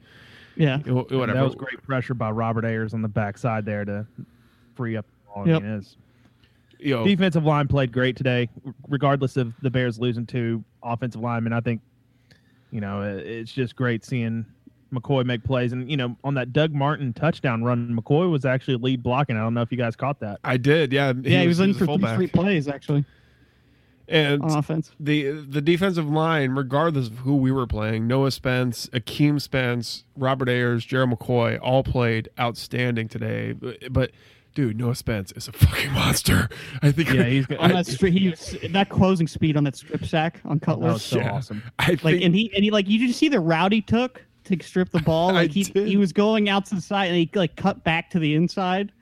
Yeah. 0.54 0.78
it, 0.86 0.92
whatever. 0.92 1.32
That 1.34 1.44
was 1.44 1.54
great 1.56 1.82
pressure 1.82 2.14
by 2.14 2.30
Robert 2.30 2.64
Ayers 2.64 2.94
on 2.94 3.02
the 3.02 3.08
backside 3.08 3.64
there 3.64 3.84
to 3.84 4.06
free 4.76 4.96
up. 4.96 5.06
the 5.06 5.34
ball. 5.34 5.48
Yep. 5.48 5.62
I 6.82 6.86
mean, 6.86 6.92
it's- 6.94 6.98
Yo, 6.98 7.04
defensive 7.04 7.44
line 7.44 7.68
played 7.68 7.92
great 7.92 8.16
today, 8.16 8.48
regardless 8.88 9.36
of 9.36 9.52
the 9.62 9.70
Bears 9.70 9.98
losing 9.98 10.26
two 10.26 10.64
offensive 10.82 11.20
linemen. 11.20 11.52
I 11.52 11.60
think, 11.60 11.80
you 12.70 12.80
know, 12.80 13.02
it's 13.02 13.52
just 13.52 13.76
great 13.76 14.04
seeing 14.04 14.44
McCoy 14.92 15.24
make 15.24 15.42
plays. 15.44 15.72
And, 15.72 15.90
you 15.90 15.96
know, 15.96 16.16
on 16.24 16.34
that 16.34 16.52
Doug 16.52 16.72
Martin 16.72 17.12
touchdown 17.12 17.62
run, 17.64 17.96
McCoy 17.98 18.30
was 18.30 18.44
actually 18.44 18.76
lead 18.76 19.02
blocking. 19.02 19.36
I 19.36 19.40
don't 19.40 19.54
know 19.54 19.62
if 19.62 19.72
you 19.72 19.78
guys 19.78 19.96
caught 19.96 20.20
that. 20.20 20.40
I 20.44 20.56
did. 20.56 20.92
Yeah, 20.92 21.12
yeah, 21.22 21.42
he 21.42 21.48
was, 21.48 21.60
in 21.60 21.70
a 21.70 21.72
for 21.72 21.78
three 21.78 21.86
fullback. 21.86 22.14
straight 22.16 22.32
plays 22.32 22.68
actually 22.68 23.04
and 24.08 24.42
on 24.42 24.58
offense. 24.58 24.90
the 25.00 25.30
the 25.30 25.60
defensive 25.62 26.08
line, 26.10 26.50
regardless 26.50 27.06
of 27.08 27.18
who 27.18 27.36
we 27.36 27.50
were 27.52 27.66
playing, 27.66 28.06
Noah 28.06 28.30
Spence, 28.32 28.88
Akeem 28.88 29.40
Spence, 29.40 30.04
Robert 30.16 30.48
Ayers, 30.48 30.84
Gerald 30.84 31.10
McCoy, 31.18 31.58
all 31.62 31.82
played 31.82 32.28
outstanding 32.38 33.08
today. 33.08 33.52
But, 33.52 33.92
but 33.92 34.10
dude, 34.54 34.78
Noah 34.78 34.94
Spence 34.94 35.32
is 35.32 35.48
a 35.48 35.52
fucking 35.52 35.92
monster. 35.92 36.48
I 36.82 36.92
think. 36.92 37.12
Yeah, 37.12 37.24
he's 37.24 37.46
On 37.58 37.70
I, 37.70 37.74
that 37.74 37.86
straight, 37.86 38.12
he 38.12 38.30
was 38.30 38.56
that 38.70 38.88
closing 38.88 39.26
speed 39.26 39.56
on 39.56 39.64
that 39.64 39.76
strip 39.76 40.04
sack 40.04 40.40
on 40.44 40.52
oh, 40.52 40.54
That 40.54 40.60
Cutler. 40.64 40.92
was 40.92 41.02
so 41.02 41.18
Yeah. 41.18 41.32
awesome. 41.32 41.62
I 41.78 41.86
think. 41.86 42.04
like, 42.04 42.22
and 42.22 42.34
he 42.34 42.52
and 42.54 42.64
he 42.64 42.70
like 42.70 42.88
you 42.88 43.06
just 43.06 43.18
see 43.18 43.28
the 43.28 43.40
route 43.40 43.72
he 43.72 43.80
took 43.82 44.22
to 44.44 44.58
strip 44.62 44.90
the 44.90 45.00
ball. 45.00 45.30
I 45.30 45.32
Like 45.32 45.50
he 45.52 45.64
did. 45.64 45.86
he 45.88 45.96
was 45.96 46.12
going 46.12 46.48
out 46.48 46.66
to 46.66 46.74
the 46.74 46.80
side 46.80 47.06
and 47.08 47.16
he 47.16 47.30
like 47.34 47.56
cut 47.56 47.84
back 47.84 48.10
to 48.10 48.18
the 48.18 48.34
inside, 48.34 48.92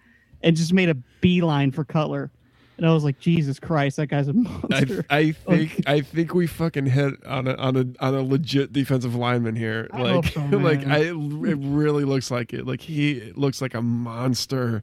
and 0.43 0.57
just 0.57 0.73
made 0.73 0.89
a 0.89 0.97
beeline 1.21 1.71
for 1.71 1.85
Cutler. 1.85 2.31
And 2.77 2.89
I 2.89 2.95
was 2.95 3.05
like, 3.05 3.19
Jesus 3.21 3.61
Christ, 3.61 3.99
that 3.99 4.07
guy's 4.07 4.29
a 4.29 4.33
monster. 4.33 5.05
I 5.11 5.33
think 5.47 5.83
I 5.87 6.01
think 6.01 6.33
we 6.33 6.47
fucking 6.47 6.87
hit 6.87 7.13
on 7.27 7.47
a 7.47 7.55
on 7.57 7.77
a 7.77 7.85
on 8.03 8.15
a 8.15 8.23
legit 8.23 8.73
defensive 8.73 9.15
lineman 9.15 9.55
here. 9.55 9.87
I 9.93 10.01
like 10.01 10.15
hope 10.35 10.51
so, 10.51 10.57
like. 10.57 10.87
I 10.87 11.01
it 11.09 11.13
really 11.59 12.05
looks 12.05 12.31
like 12.31 12.55
it. 12.55 12.67
Like 12.67 12.81
he 12.81 13.33
looks 13.37 13.61
like 13.61 13.75
a 13.75 13.83
monster. 13.83 14.83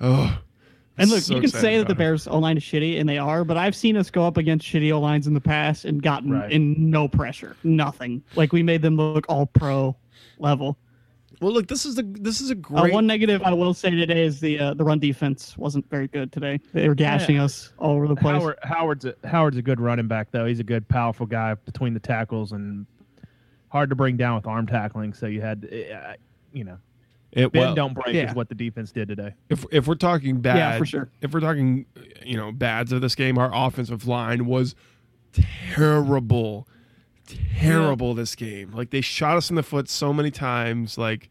Oh. 0.00 0.38
And 1.00 1.10
look, 1.10 1.20
so 1.20 1.34
you 1.36 1.40
can 1.40 1.50
say 1.50 1.78
that 1.78 1.86
the. 1.86 1.94
Bears 1.94 2.26
O 2.26 2.38
line 2.38 2.56
is 2.56 2.62
shitty, 2.64 2.98
and 2.98 3.08
they 3.08 3.18
are, 3.18 3.44
but 3.44 3.56
I've 3.56 3.76
seen 3.76 3.96
us 3.96 4.10
go 4.10 4.26
up 4.26 4.36
against 4.36 4.66
shitty 4.66 4.92
O 4.92 4.98
lines 5.00 5.28
in 5.28 5.34
the 5.34 5.40
past 5.40 5.84
and 5.84 6.02
gotten 6.02 6.32
Right. 6.32 6.50
in 6.50 6.90
no 6.90 7.06
pressure, 7.06 7.56
nothing. 7.62 8.22
Like 8.34 8.52
we 8.52 8.64
made 8.64 8.82
them 8.82 8.96
look 8.96 9.24
all 9.28 9.46
pro 9.46 9.96
level. 10.40 10.76
Well, 11.40 11.52
look, 11.52 11.68
this 11.68 11.86
is 11.86 11.94
the 11.94 12.02
this 12.02 12.40
is 12.40 12.50
a 12.50 12.54
Uh, 12.54 12.56
great 12.56 12.92
one 12.92 13.06
negative 13.06 13.42
I 13.44 13.52
will 13.52 13.72
say 13.74 13.90
today 13.90 14.24
is 14.24 14.40
the 14.40 14.58
uh, 14.58 14.74
the 14.74 14.82
run 14.82 14.98
defense 14.98 15.56
wasn't 15.56 15.88
very 15.88 16.08
good 16.08 16.32
today. 16.32 16.58
They 16.72 16.88
were 16.88 16.96
gashing 16.96 17.38
us 17.38 17.72
all 17.78 17.94
over 17.94 18.08
the 18.08 18.16
place. 18.16 18.34
Howard, 18.34 18.58
Howard's 18.64 19.04
a, 19.04 19.14
Howard's 19.24 19.56
a 19.56 19.62
good 19.62 19.80
running 19.80 20.08
back 20.08 20.32
though. 20.32 20.46
He's 20.46 20.58
a 20.58 20.64
good, 20.64 20.88
powerful 20.88 21.26
guy 21.26 21.54
between 21.54 21.94
the 21.94 22.00
tackles 22.00 22.50
and 22.50 22.86
hard 23.68 23.88
to 23.90 23.94
bring 23.94 24.16
down 24.16 24.34
with 24.34 24.48
arm 24.48 24.66
tackling. 24.66 25.12
So 25.14 25.26
you 25.28 25.40
had, 25.40 25.68
uh, 25.72 26.14
you 26.52 26.64
know, 26.64 26.78
It, 27.32 27.52
bend 27.52 27.64
well, 27.66 27.74
don't 27.74 27.94
break 27.94 28.14
yeah. 28.14 28.30
is 28.30 28.34
what 28.34 28.48
the 28.48 28.54
defense 28.54 28.90
did 28.90 29.08
today. 29.08 29.34
if 29.50 29.64
if 29.70 29.86
we're 29.86 29.94
talking 29.96 30.40
bad, 30.40 30.56
Yeah, 30.56 30.78
for 30.78 30.86
sure. 30.86 31.10
If 31.20 31.32
we're 31.32 31.40
talking, 31.40 31.84
you 32.24 32.36
know, 32.36 32.52
bads 32.52 32.90
of 32.90 33.00
this 33.00 33.14
game, 33.14 33.36
our 33.36 33.50
offensive 33.52 34.06
line 34.06 34.46
was 34.46 34.74
terrible, 35.32 36.66
terrible 37.26 38.14
this 38.14 38.34
game. 38.34 38.72
Like 38.72 38.90
they 38.90 39.02
shot 39.02 39.36
us 39.36 39.50
in 39.50 39.56
the 39.56 39.62
foot 39.62 39.88
so 39.90 40.12
many 40.12 40.30
times. 40.30 40.96
Like 40.96 41.28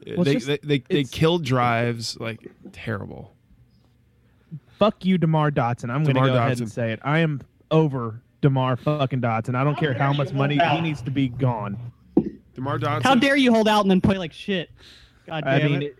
it's 0.00 0.24
they, 0.24 0.34
just- 0.34 0.46
they 0.46 0.58
they 0.62 0.78
they 0.88 1.04
killed 1.04 1.44
drives. 1.44 2.18
Like 2.18 2.50
terrible. 2.72 3.34
Fuck 4.78 5.04
you, 5.04 5.18
Demar 5.18 5.52
Dotson. 5.52 5.90
I'm 5.90 6.02
going 6.02 6.14
to 6.16 6.20
DeMar 6.20 6.28
go 6.28 6.36
ahead 6.36 6.58
and 6.58 6.70
say 6.70 6.92
it. 6.92 7.00
I 7.04 7.20
am 7.20 7.40
over 7.70 8.20
Demar 8.42 8.76
fucking 8.76 9.20
Dotson. 9.20 9.54
I 9.54 9.62
don't 9.62 9.76
care 9.76 9.94
how 9.94 10.12
much 10.12 10.32
money 10.32 10.58
he 10.58 10.80
needs 10.80 11.00
to 11.02 11.10
be 11.12 11.28
gone. 11.28 11.78
Demar 12.54 12.78
Dotson. 12.78 13.02
How 13.02 13.14
dare 13.14 13.36
you 13.36 13.52
hold 13.52 13.68
out 13.68 13.82
and 13.82 13.90
then 13.90 14.00
play 14.00 14.18
like 14.18 14.32
shit? 14.32 14.70
God 15.26 15.44
I 15.46 15.62
mean, 15.62 15.82
it. 15.82 15.86
it- 15.86 15.98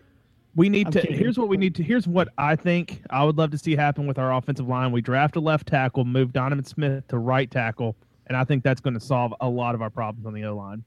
we 0.57 0.69
need 0.69 0.87
I'm 0.87 0.93
to. 0.93 1.01
kidding. 1.01 1.17
Here's 1.17 1.37
what 1.37 1.49
we 1.49 1.57
need 1.57 1.75
to. 1.75 1.83
Here's 1.83 2.07
what 2.07 2.29
I 2.37 2.55
think 2.55 3.01
I 3.09 3.25
would 3.25 3.37
love 3.37 3.51
to 3.51 3.57
see 3.57 3.75
happen 3.75 4.07
with 4.07 4.17
our 4.17 4.33
offensive 4.33 4.65
line. 4.69 4.93
We 4.93 5.01
draft 5.01 5.35
a 5.35 5.41
left 5.41 5.67
tackle, 5.67 6.05
move 6.05 6.31
Donovan 6.31 6.63
Smith 6.63 7.05
to 7.09 7.17
right 7.17 7.51
tackle, 7.51 7.97
and 8.27 8.37
I 8.37 8.45
think 8.45 8.63
that's 8.63 8.79
going 8.79 8.93
to 8.93 9.01
solve 9.01 9.33
a 9.41 9.49
lot 9.49 9.75
of 9.75 9.81
our 9.81 9.89
problems 9.89 10.25
on 10.25 10.33
the 10.33 10.45
O 10.45 10.55
line. 10.55 10.85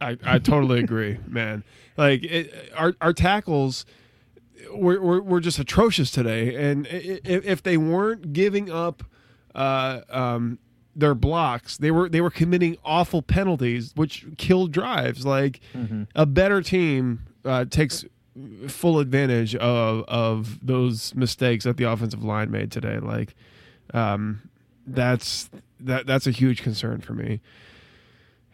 I, 0.00 0.16
I 0.24 0.38
totally 0.40 0.80
agree, 0.80 1.18
man. 1.28 1.62
Like 1.96 2.24
it, 2.24 2.72
our 2.76 2.94
our 3.00 3.12
tackles 3.12 3.86
were, 4.74 5.00
were 5.00 5.22
were 5.22 5.40
just 5.40 5.60
atrocious 5.60 6.10
today, 6.10 6.56
and 6.56 6.86
i- 6.88 6.90
i- 6.90 7.20
if 7.24 7.62
they 7.62 7.76
weren't 7.76 8.32
giving 8.32 8.68
up 8.68 9.04
uh, 9.54 10.00
um, 10.10 10.58
their 10.94 11.14
blocks, 11.14 11.76
they 11.78 11.90
were 11.90 12.08
they 12.08 12.20
were 12.20 12.30
committing 12.30 12.76
awful 12.84 13.22
penalties, 13.22 13.92
which 13.94 14.26
killed 14.36 14.72
drives. 14.72 15.24
Like 15.24 15.60
a 16.14 16.26
better 16.26 16.62
team 16.62 17.26
uh, 17.44 17.64
takes 17.64 18.04
full 18.68 18.98
advantage 18.98 19.54
of 19.56 20.04
of 20.08 20.64
those 20.64 21.14
mistakes 21.14 21.64
that 21.64 21.76
the 21.76 21.84
offensive 21.84 22.24
line 22.24 22.50
made 22.50 22.70
today. 22.70 22.98
Like 22.98 23.34
um, 23.94 24.42
that's 24.86 25.50
that 25.80 26.06
that's 26.06 26.26
a 26.26 26.30
huge 26.30 26.62
concern 26.62 27.00
for 27.00 27.14
me. 27.14 27.40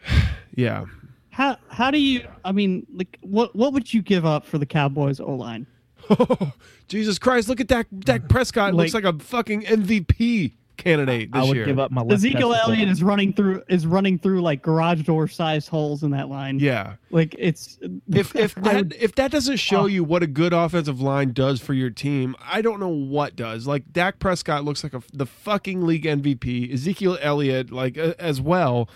yeah. 0.55 0.85
How 1.29 1.57
how 1.69 1.91
do 1.91 1.97
you? 1.99 2.27
I 2.43 2.51
mean, 2.51 2.85
like 2.93 3.17
what 3.21 3.55
what 3.55 3.73
would 3.73 3.93
you 3.93 4.01
give 4.01 4.25
up 4.25 4.45
for 4.45 4.57
the 4.57 4.65
Cowboys 4.65 5.19
O 5.19 5.33
line? 5.33 5.67
Oh, 6.09 6.53
Jesus 6.87 7.19
Christ! 7.19 7.47
Look 7.47 7.59
at 7.61 7.67
Dak. 7.67 7.87
Dak 7.99 8.27
Prescott 8.27 8.73
looks 8.73 8.93
like 8.93 9.03
a 9.03 9.13
fucking 9.13 9.61
MVP 9.63 10.53
candidate 10.79 11.31
this 11.31 11.43
I 11.43 11.47
would 11.47 11.55
year. 11.55 11.65
give 11.65 11.77
up 11.77 11.91
my 11.91 12.01
left 12.01 12.13
Ezekiel 12.13 12.51
tackle. 12.53 12.73
Elliott 12.73 12.89
is 12.89 13.03
running 13.03 13.33
through 13.33 13.61
is 13.67 13.85
running 13.85 14.17
through 14.17 14.41
like 14.41 14.61
garage 14.63 15.03
door 15.03 15.27
sized 15.27 15.69
holes 15.69 16.01
in 16.01 16.11
that 16.11 16.29
line. 16.29 16.59
Yeah. 16.59 16.95
like 17.11 17.35
it's 17.37 17.77
If 18.11 18.35
if 18.35 18.55
that 18.55 18.75
would- 18.75 18.95
if 18.99 19.13
that 19.15 19.29
doesn't 19.31 19.57
show 19.57 19.81
Oh. 19.81 19.85
you 19.85 20.03
what 20.03 20.23
a 20.23 20.27
good 20.27 20.53
offensive 20.53 20.99
line 21.01 21.33
does 21.33 21.59
for 21.61 21.73
your 21.73 21.89
team, 21.91 22.35
I 22.41 22.61
don't 22.63 22.79
know 22.79 22.87
what 22.89 23.35
does. 23.35 23.67
Like 23.67 23.93
Dak 23.93 24.17
Prescott 24.19 24.63
looks 24.65 24.83
like 24.83 24.93
a, 24.93 25.03
the 25.13 25.25
fucking 25.25 25.85
league 25.85 26.05
MVP. 26.05 26.73
Ezekiel 26.73 27.17
Elliott 27.21 27.71
like 27.71 27.97
uh, 27.97 28.13
as 28.17 28.41
well. 28.41 28.89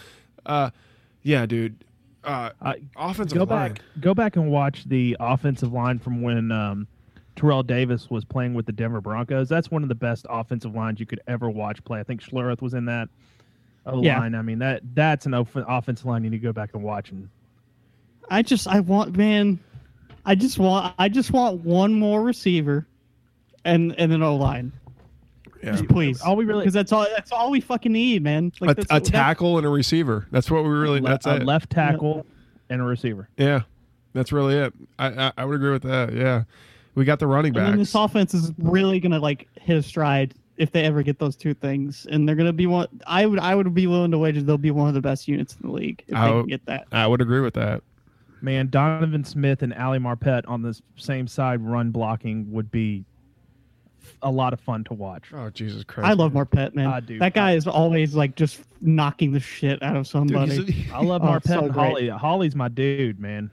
Uh, 0.46 0.72
yeah, 1.22 1.46
dude. 1.46 1.84
Uh, 2.24 2.52
I- 2.62 2.82
offensive 2.96 3.38
go 3.38 3.44
line. 3.44 3.74
back 3.74 3.82
go 4.00 4.14
back 4.14 4.36
and 4.38 4.50
watch 4.50 4.86
the 4.86 5.18
offensive 5.20 5.74
line 5.74 6.00
from 6.00 6.22
when 6.22 6.52
um, 6.54 6.88
Terrell 7.36 7.64
Davis 7.64 8.10
was 8.10 8.24
playing 8.26 8.54
with 8.54 8.66
the 8.66 8.72
Denver 8.72 9.02
Broncos. 9.02 9.50
That's 9.50 9.72
one 9.72 9.82
of 9.84 9.90
the 9.90 9.96
best 9.96 10.26
offensive 10.30 10.76
lines 10.76 11.00
you 11.00 11.06
could 11.06 11.22
ever 11.28 11.50
watch 11.50 11.84
play. 11.84 12.00
I 12.00 12.04
think 12.04 12.22
Schlereth 12.22 12.62
was 12.62 12.74
in 12.74 12.86
that 12.86 13.10
Yeah. 14.02 14.20
line. 14.20 14.36
I 14.36 14.42
mean 14.42 14.60
that 14.60 14.82
that's 14.94 15.26
an 15.26 15.34
off- 15.34 15.56
offensive 15.56 16.06
line 16.06 16.24
you 16.24 16.30
need 16.30 16.38
to 16.38 16.44
go 16.44 16.54
back 16.54 16.72
and 16.74 16.84
watch. 16.84 17.12
And 17.12 17.28
I 18.30 18.42
just 18.44 18.68
I 18.68 18.80
want 18.82 19.18
man, 19.18 19.60
I 20.26 20.36
just 20.36 20.60
want 20.60 20.94
I 21.00 21.10
just 21.10 21.32
want 21.32 21.62
one 21.66 21.94
more 21.94 22.22
receiver, 22.24 22.88
and 23.66 23.94
and 23.98 24.14
an 24.14 24.22
O 24.24 24.36
line, 24.36 24.72
Yeah. 25.64 25.82
please. 25.90 26.22
all 26.22 26.36
we 26.36 26.46
really 26.46 26.62
because 26.62 26.74
that's 26.74 26.92
all 26.92 27.06
that's 27.16 27.32
all 27.32 27.50
we 27.52 27.60
fucking 27.62 27.92
need, 27.92 28.22
man. 28.24 28.52
A, 28.62 28.66
Like 28.66 28.78
that's, 28.78 28.92
a 28.92 29.00
tackle 29.12 29.58
and 29.58 29.66
a 29.66 29.70
receiver. 29.70 30.28
That's 30.32 30.50
what 30.52 30.64
we 30.64 30.70
really. 30.70 31.02
le- 31.02 31.10
that's 31.10 31.26
a 31.26 31.38
it. 31.38 31.44
left 31.46 31.70
tackle 31.72 32.26
and 32.70 32.80
a 32.80 32.86
receiver. 32.86 33.28
Yeah, 33.38 33.62
that's 34.14 34.32
really 34.32 34.56
it. 34.56 34.74
I, 35.00 35.08
I 35.28 35.32
I 35.40 35.46
would 35.46 35.56
agree 35.56 35.72
with 35.72 35.84
that. 35.84 36.14
Yeah, 36.14 36.44
we 36.96 37.06
got 37.06 37.20
the 37.20 37.28
running 37.28 37.56
And 37.56 37.66
then 37.66 37.72
backs. 37.78 37.80
this 37.92 37.96
offense 37.96 38.34
is 38.34 38.52
really 38.58 39.00
gonna 39.00 39.20
like 39.20 39.48
hit 39.60 39.78
a 39.78 39.84
stride 39.84 40.34
if 40.58 40.72
they 40.72 40.84
ever 40.84 41.02
get 41.02 41.18
those 41.20 41.36
two 41.36 41.54
things, 41.56 42.06
and 42.12 42.28
they're 42.28 42.36
gonna 42.36 42.54
be 42.54 42.68
one. 42.68 42.88
I 43.08 43.26
would 43.26 43.40
I 43.40 43.56
would 43.56 43.74
be 43.74 43.88
willing 43.88 44.12
to 44.12 44.18
wager 44.18 44.42
they'll 44.42 44.58
be 44.58 44.72
one 44.72 44.88
of 44.88 44.94
the 44.94 45.02
best 45.02 45.28
units 45.28 45.56
in 45.62 45.68
the 45.68 45.74
league 45.74 46.04
if 46.08 46.16
I 46.16 46.28
they 46.28 46.34
would- 46.36 46.42
can 46.42 46.50
get 46.50 46.66
that. 46.68 46.88
I 46.92 47.08
would 47.08 47.22
agree 47.22 47.42
with 47.42 47.56
that. 47.56 47.82
Man, 48.42 48.68
Donovan 48.70 49.24
Smith 49.24 49.64
and 49.64 49.74
Ali 49.74 50.00
Marpet 50.00 50.44
on 50.50 50.62
the 50.62 50.80
same 50.98 51.28
side 51.28 51.62
run 51.62 51.92
blocking 51.92 52.52
would 52.52 52.70
be 52.72 53.06
a 54.22 54.30
lot 54.30 54.52
of 54.52 54.60
fun 54.60 54.84
to 54.84 54.94
watch. 54.94 55.32
Oh 55.34 55.50
Jesus 55.50 55.84
Christ! 55.86 56.10
I 56.10 56.14
love 56.14 56.34
Marpet, 56.34 56.76
man. 56.76 56.88
I 56.88 57.00
do. 57.00 57.18
That 57.20 57.34
guy 57.34 57.54
is 57.56 57.68
always 57.68 58.14
like 58.16 58.36
just 58.36 58.62
knocking 58.82 59.32
the 59.32 59.40
shit 59.40 59.82
out 59.82 59.96
of 59.96 60.08
somebody. 60.08 60.64
he's- 60.66 60.92
I 60.94 61.02
love 61.02 61.24
Oh, 61.24 61.28
Marpet 61.28 61.48
so 61.48 61.60
and 61.66 61.74
great. 61.74 61.84
Holly. 61.90 62.08
Holly's 62.10 62.56
my 62.56 62.68
dude, 62.68 63.20
man. 63.20 63.50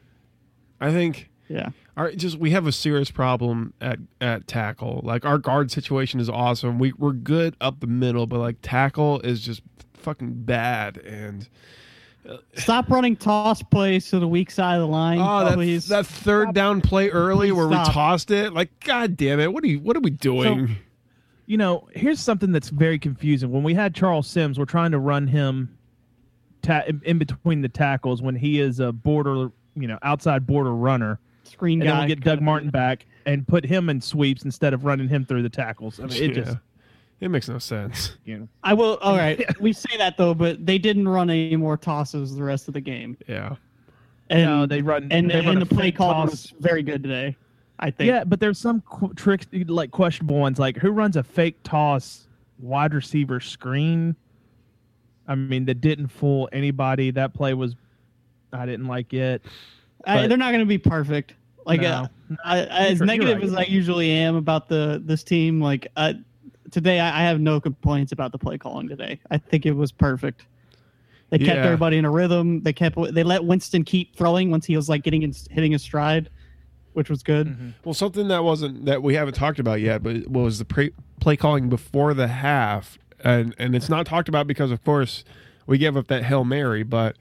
I 0.81 0.91
think 0.91 1.31
yeah. 1.49 1.71
Our 1.97 2.13
just 2.13 2.39
we 2.39 2.51
have 2.51 2.67
a 2.67 2.73
serious 2.73 3.11
problem 3.11 3.73
at 3.81 3.99
at 4.21 4.47
tackle. 4.47 5.01
Like 5.05 5.25
our 5.25 5.39
guard 5.39 5.71
situation 5.71 6.21
is 6.21 6.29
awesome. 6.31 6.79
We 6.79 6.93
we're 6.93 7.13
good 7.13 7.57
up 7.61 7.81
the 7.81 7.87
middle, 7.87 8.27
but 8.27 8.39
like 8.39 8.57
tackle 8.63 9.21
is 9.21 9.41
just 9.41 9.63
fucking 9.95 10.45
bad. 10.45 10.99
And 10.99 11.49
uh, 12.29 12.37
Stop 12.55 12.91
running 12.91 13.17
toss 13.17 13.63
plays 13.63 14.09
to 14.11 14.19
the 14.19 14.29
weak 14.29 14.51
side 14.51 14.75
of 14.75 14.81
the 14.83 14.87
line, 14.87 15.19
oh, 15.21 15.45
that 15.45 15.59
that 15.89 16.07
third 16.07 16.55
down 16.55 16.81
play 16.81 17.09
early 17.11 17.53
where 17.53 17.67
we 17.67 17.75
tossed 17.77 18.31
it. 18.31 18.53
Like 18.53 18.79
God 18.85 19.17
damn 19.17 19.41
it! 19.41 19.53
What 19.53 19.65
are 19.65 19.69
you? 19.69 19.81
What 19.81 19.97
are 19.97 20.01
we 20.01 20.11
doing? 20.11 20.77
You 21.47 21.57
know, 21.57 21.89
here's 21.95 22.21
something 22.21 22.53
that's 22.53 22.69
very 22.69 22.99
confusing. 22.99 23.51
When 23.51 23.65
we 23.65 23.75
had 23.75 23.93
Charles 23.93 24.29
Sims, 24.29 24.57
we're 24.57 24.67
trying 24.67 24.93
to 24.93 25.01
run 25.01 25.27
him 25.27 25.77
ta- 26.63 26.85
in- 26.87 27.03
in 27.05 27.19
between 27.19 27.63
the 27.63 27.69
tackles 27.69 28.23
when 28.23 28.37
he 28.37 28.61
is 28.61 28.79
a 28.79 28.93
border, 28.93 29.51
you 29.75 29.89
know, 29.89 29.99
outside 30.03 30.47
border 30.47 30.73
runner. 30.73 31.19
Screen 31.45 31.81
And 31.81 31.89
then 31.89 31.95
guy. 31.97 31.99
we'll 32.01 32.09
get 32.09 32.21
Doug 32.21 32.41
Martin 32.41 32.71
back 32.71 33.07
and 33.27 33.47
put 33.47 33.65
him 33.65 33.89
in 33.89 34.01
sweeps 34.01 34.45
instead 34.45 34.73
of 34.75 34.85
running 34.85 35.09
him 35.09 35.25
through 35.25 35.43
the 35.43 35.49
tackles. 35.49 35.99
I 36.01 36.07
mean, 36.07 36.23
it 36.23 36.35
just 36.35 36.57
it 37.21 37.29
makes 37.31 37.49
no 37.49 37.59
sense. 37.59 38.13
you 38.25 38.39
know. 38.39 38.49
I 38.63 38.75
will. 38.75 38.97
All 38.99 39.17
right, 39.17 39.45
we 39.61 39.73
say 39.73 39.97
that 39.99 40.17
though, 40.17 40.35
but 40.35 40.65
they 40.65 40.79
didn't 40.79 41.09
run 41.09 41.29
any 41.31 41.57
more 41.57 41.77
tosses 41.77 42.35
the 42.37 42.43
rest 42.43 42.69
of 42.69 42.75
the 42.75 42.81
game, 42.81 43.17
Yeah. 43.27 43.57
and 44.31 44.45
no, 44.45 44.67
they 44.67 44.81
run 44.83 45.09
and, 45.11 45.31
they 45.31 45.37
run 45.41 45.49
and 45.59 45.63
the 45.63 45.67
play 45.67 45.85
fake 45.87 45.97
call 45.97 46.13
toss. 46.13 46.31
was 46.31 46.53
very 46.61 46.83
good 46.83 47.03
today. 47.03 47.37
I 47.79 47.91
think. 47.91 48.09
Yeah, 48.09 48.25
but 48.25 48.41
there's 48.41 48.59
some 48.59 48.83
qu- 48.83 49.15
tricks 49.15 49.47
like 49.53 49.91
questionable 49.91 50.37
ones, 50.39 50.59
like 50.59 50.77
who 50.77 50.91
runs 50.91 51.17
a 51.17 51.23
fake 51.23 51.63
toss 51.63 52.27
wide 52.59 52.93
receiver 52.95 53.41
screen. 53.41 54.15
I 55.27 55.35
mean, 55.35 55.65
that 55.67 55.81
didn't 55.81 56.09
fool 56.09 56.49
anybody. 56.53 57.11
That 57.11 57.33
play 57.35 57.55
was, 57.55 57.77
I 58.53 58.67
didn't 58.67 58.87
like 58.87 59.15
it. 59.15 59.43
I, 60.07 60.27
they're 60.27 60.39
not 60.39 60.51
going 60.51 60.61
to 60.61 60.67
be 60.67 60.79
perfect. 60.79 61.35
Like 61.67 61.83
No. 61.83 61.89
uh, 61.89 62.37
I, 62.45 62.59
I, 62.59 62.87
as 62.89 63.01
negative 63.01 63.37
right. 63.37 63.45
as 63.45 63.55
I 63.55 63.63
usually 63.65 64.11
am 64.11 64.35
about 64.37 64.69
the 64.69 65.01
this 65.05 65.23
team, 65.23 65.61
like 65.61 65.89
uh, 65.97 66.15
today, 66.71 66.99
I, 67.01 67.21
I 67.21 67.23
have 67.25 67.41
no 67.41 67.61
complaints 67.61 68.13
about 68.13 68.33
the 68.33 68.39
play 68.39 68.57
calling 68.59 68.89
today. 68.89 69.21
I 69.31 69.39
think 69.39 69.67
it 69.67 69.73
was 69.73 69.93
perfect. 69.93 70.47
They 71.31 71.39
kept 71.39 71.59
Yeah. 71.59 71.65
everybody 71.65 71.97
in 71.99 72.05
a 72.05 72.11
rhythm. 72.11 72.63
They 72.63 72.73
kept 72.73 72.97
they 73.15 73.23
let 73.23 73.45
Winston 73.45 73.85
keep 73.85 74.17
throwing 74.17 74.51
once 74.51 74.67
he 74.67 74.75
was 74.77 74.89
like 74.89 75.03
getting 75.05 75.23
in, 75.23 75.33
hitting 75.51 75.73
his 75.73 75.83
stride, 75.83 76.29
which 76.95 77.09
was 77.11 77.23
good. 77.23 77.47
Mm-hmm. 77.49 77.69
Well, 77.85 77.95
something 77.95 78.29
that 78.29 78.43
wasn't 78.43 78.87
that 78.87 79.03
we 79.03 79.15
haven't 79.15 79.35
talked 79.35 79.59
about 79.61 79.81
yet, 79.81 80.03
but 80.03 80.27
was 80.29 80.59
the 80.59 80.65
pre- 80.65 80.93
play 81.21 81.37
calling 81.37 81.69
before 81.69 82.15
the 82.15 82.27
half, 82.27 82.99
and 83.23 83.55
and 83.59 83.77
it's 83.77 83.89
not 83.89 84.07
talked 84.07 84.29
about 84.29 84.47
because 84.49 84.73
of 84.73 84.83
course 84.83 85.25
we 85.67 85.79
gave 85.79 85.97
up 85.97 86.09
that 86.09 86.25
hail 86.25 86.45
mary, 86.45 86.83
but 86.83 87.17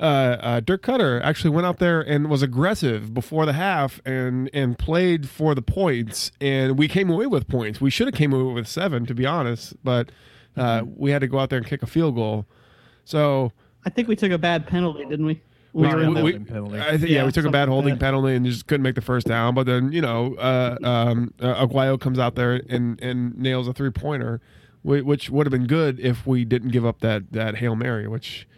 uh, 0.00 0.36
uh, 0.40 0.60
Dirk 0.60 0.82
Koetter 0.82 1.20
actually 1.22 1.50
went 1.50 1.66
out 1.66 1.78
there 1.78 2.00
and 2.00 2.28
was 2.30 2.42
aggressive 2.42 3.12
before 3.12 3.44
the 3.46 3.52
half 3.52 4.00
and 4.06 4.48
and 4.54 4.78
played 4.78 5.28
for 5.28 5.54
the 5.54 5.62
points, 5.62 6.32
and 6.40 6.78
we 6.78 6.88
came 6.88 7.10
away 7.10 7.26
with 7.26 7.46
points. 7.48 7.80
We 7.80 7.90
should 7.90 8.06
have 8.06 8.14
came 8.14 8.32
away 8.32 8.52
with 8.54 8.66
seven, 8.66 9.04
to 9.06 9.14
be 9.14 9.26
honest, 9.26 9.74
but 9.84 10.10
uh, 10.56 10.82
we 10.96 11.10
had 11.10 11.20
to 11.20 11.28
go 11.28 11.38
out 11.38 11.50
there 11.50 11.58
and 11.58 11.66
kick 11.66 11.82
a 11.82 11.86
field 11.86 12.14
goal. 12.14 12.46
So 13.04 13.52
I 13.84 13.90
think 13.90 14.08
we 14.08 14.16
took 14.16 14.32
a 14.32 14.38
bad 14.38 14.66
penalty, 14.66 15.04
didn't 15.04 15.26
we? 15.26 15.42
We 15.72 15.88
in 15.88 16.14
we- 16.14 16.38
penalty. 16.38 16.80
I 16.80 16.98
think 16.98 17.02
yeah, 17.10 17.18
Yeah, 17.20 17.26
we 17.26 17.32
took 17.32 17.44
a 17.44 17.50
bad 17.50 17.68
holding 17.68 17.94
that. 17.94 18.00
penalty 18.00 18.34
and 18.34 18.44
just 18.44 18.66
couldn't 18.66 18.82
make 18.82 18.96
the 18.96 19.00
first 19.00 19.26
down. 19.28 19.54
But 19.54 19.66
then 19.66 19.92
you 19.92 20.00
know, 20.00 20.34
uh, 20.34 20.76
um, 20.82 21.32
uh, 21.40 21.64
Aguayo 21.66 22.00
comes 22.00 22.18
out 22.18 22.34
there 22.34 22.60
and 22.68 23.00
and 23.00 23.38
nails 23.38 23.68
a 23.68 23.72
three 23.72 23.90
pointer, 23.90 24.40
which 24.82 25.30
would 25.30 25.46
have 25.46 25.52
been 25.52 25.68
good 25.68 26.00
if 26.00 26.26
we 26.26 26.44
didn't 26.44 26.70
give 26.70 26.84
up 26.84 27.00
that 27.00 27.30
that 27.32 27.56
hail 27.56 27.76
mary. 27.76 28.08
Which, 28.08 28.48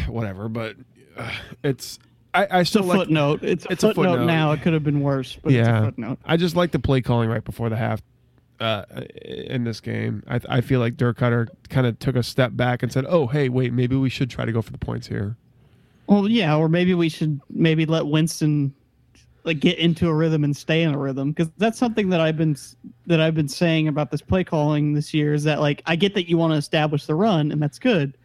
whatever, 0.08 0.48
but 0.48 0.76
uh, 1.16 1.30
it's 1.62 1.98
I, 2.34 2.46
I 2.46 2.60
it's 2.60 2.70
a 2.70 2.72
still 2.72 2.82
like 2.84 2.98
footnote. 2.98 3.42
It's 3.42 3.64
a, 3.66 3.72
it's 3.72 3.84
a 3.84 3.88
footnote, 3.88 4.10
footnote. 4.10 4.26
now. 4.26 4.52
It 4.52 4.62
could 4.62 4.72
have 4.72 4.84
been 4.84 5.00
worse, 5.00 5.38
but 5.42 5.52
it's 5.52 5.66
a 5.66 5.70
yeah. 5.70 5.84
footnote. 5.84 6.18
I 6.24 6.36
just 6.36 6.56
like 6.56 6.72
the 6.72 6.78
play 6.78 7.00
calling 7.00 7.30
right 7.30 7.44
before 7.44 7.68
the 7.68 7.76
half. 7.76 8.02
Uh, 8.60 8.84
in 9.24 9.64
this 9.64 9.80
game, 9.80 10.22
I, 10.28 10.40
I 10.48 10.60
feel 10.60 10.78
like 10.78 10.96
Dirk 10.96 11.18
Koetter 11.18 11.48
kind 11.70 11.88
of 11.88 11.98
took 11.98 12.14
a 12.14 12.22
step 12.22 12.52
back 12.54 12.84
and 12.84 12.92
said, 12.92 13.04
"Oh, 13.08 13.26
hey, 13.26 13.48
wait, 13.48 13.72
maybe 13.72 13.96
we 13.96 14.08
should 14.08 14.30
try 14.30 14.44
to 14.44 14.52
go 14.52 14.62
for 14.62 14.70
the 14.70 14.78
points 14.78 15.08
here." 15.08 15.36
Well, 16.06 16.28
yeah, 16.28 16.56
or 16.56 16.68
maybe 16.68 16.94
we 16.94 17.08
should 17.08 17.40
maybe 17.50 17.84
let 17.84 18.06
Winston 18.06 18.72
like 19.44 19.60
get 19.60 19.78
into 19.78 20.08
a 20.08 20.14
rhythm 20.14 20.42
and 20.44 20.56
stay 20.56 20.82
in 20.82 20.94
a 20.94 20.98
rhythm 20.98 21.32
because 21.32 21.52
that's 21.58 21.78
something 21.78 22.08
that 22.08 22.20
I've 22.20 22.36
been 22.36 22.56
that 23.06 23.20
I've 23.20 23.34
been 23.34 23.48
saying 23.48 23.88
about 23.88 24.10
this 24.10 24.22
play 24.22 24.42
calling 24.42 24.94
this 24.94 25.12
year 25.12 25.34
is 25.34 25.44
that 25.44 25.60
like 25.60 25.82
I 25.86 25.96
get 25.96 26.14
that 26.14 26.28
you 26.28 26.38
want 26.38 26.52
to 26.52 26.56
establish 26.56 27.06
the 27.06 27.14
run 27.14 27.52
and 27.52 27.60
that's 27.60 27.78
good, 27.78 28.16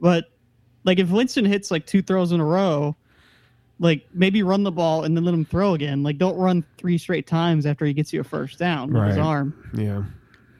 but 0.00 0.26
like 0.84 0.98
if 0.98 1.10
Winston 1.10 1.44
hits 1.44 1.70
like 1.70 1.86
two 1.86 2.02
throws 2.02 2.32
in 2.32 2.40
a 2.40 2.44
row, 2.44 2.96
like 3.78 4.06
maybe 4.12 4.42
run 4.42 4.62
the 4.62 4.70
ball 4.70 5.04
and 5.04 5.16
then 5.16 5.24
let 5.24 5.34
him 5.34 5.44
throw 5.44 5.74
again. 5.74 6.02
Like 6.02 6.18
don't 6.18 6.36
run 6.36 6.64
three 6.76 6.98
straight 6.98 7.26
times 7.26 7.66
after 7.66 7.84
he 7.84 7.92
gets 7.92 8.12
you 8.12 8.20
a 8.20 8.24
first 8.24 8.58
down 8.58 8.92
with 8.92 9.08
his 9.08 9.18
arm. 9.18 9.70
Yeah, 9.74 10.04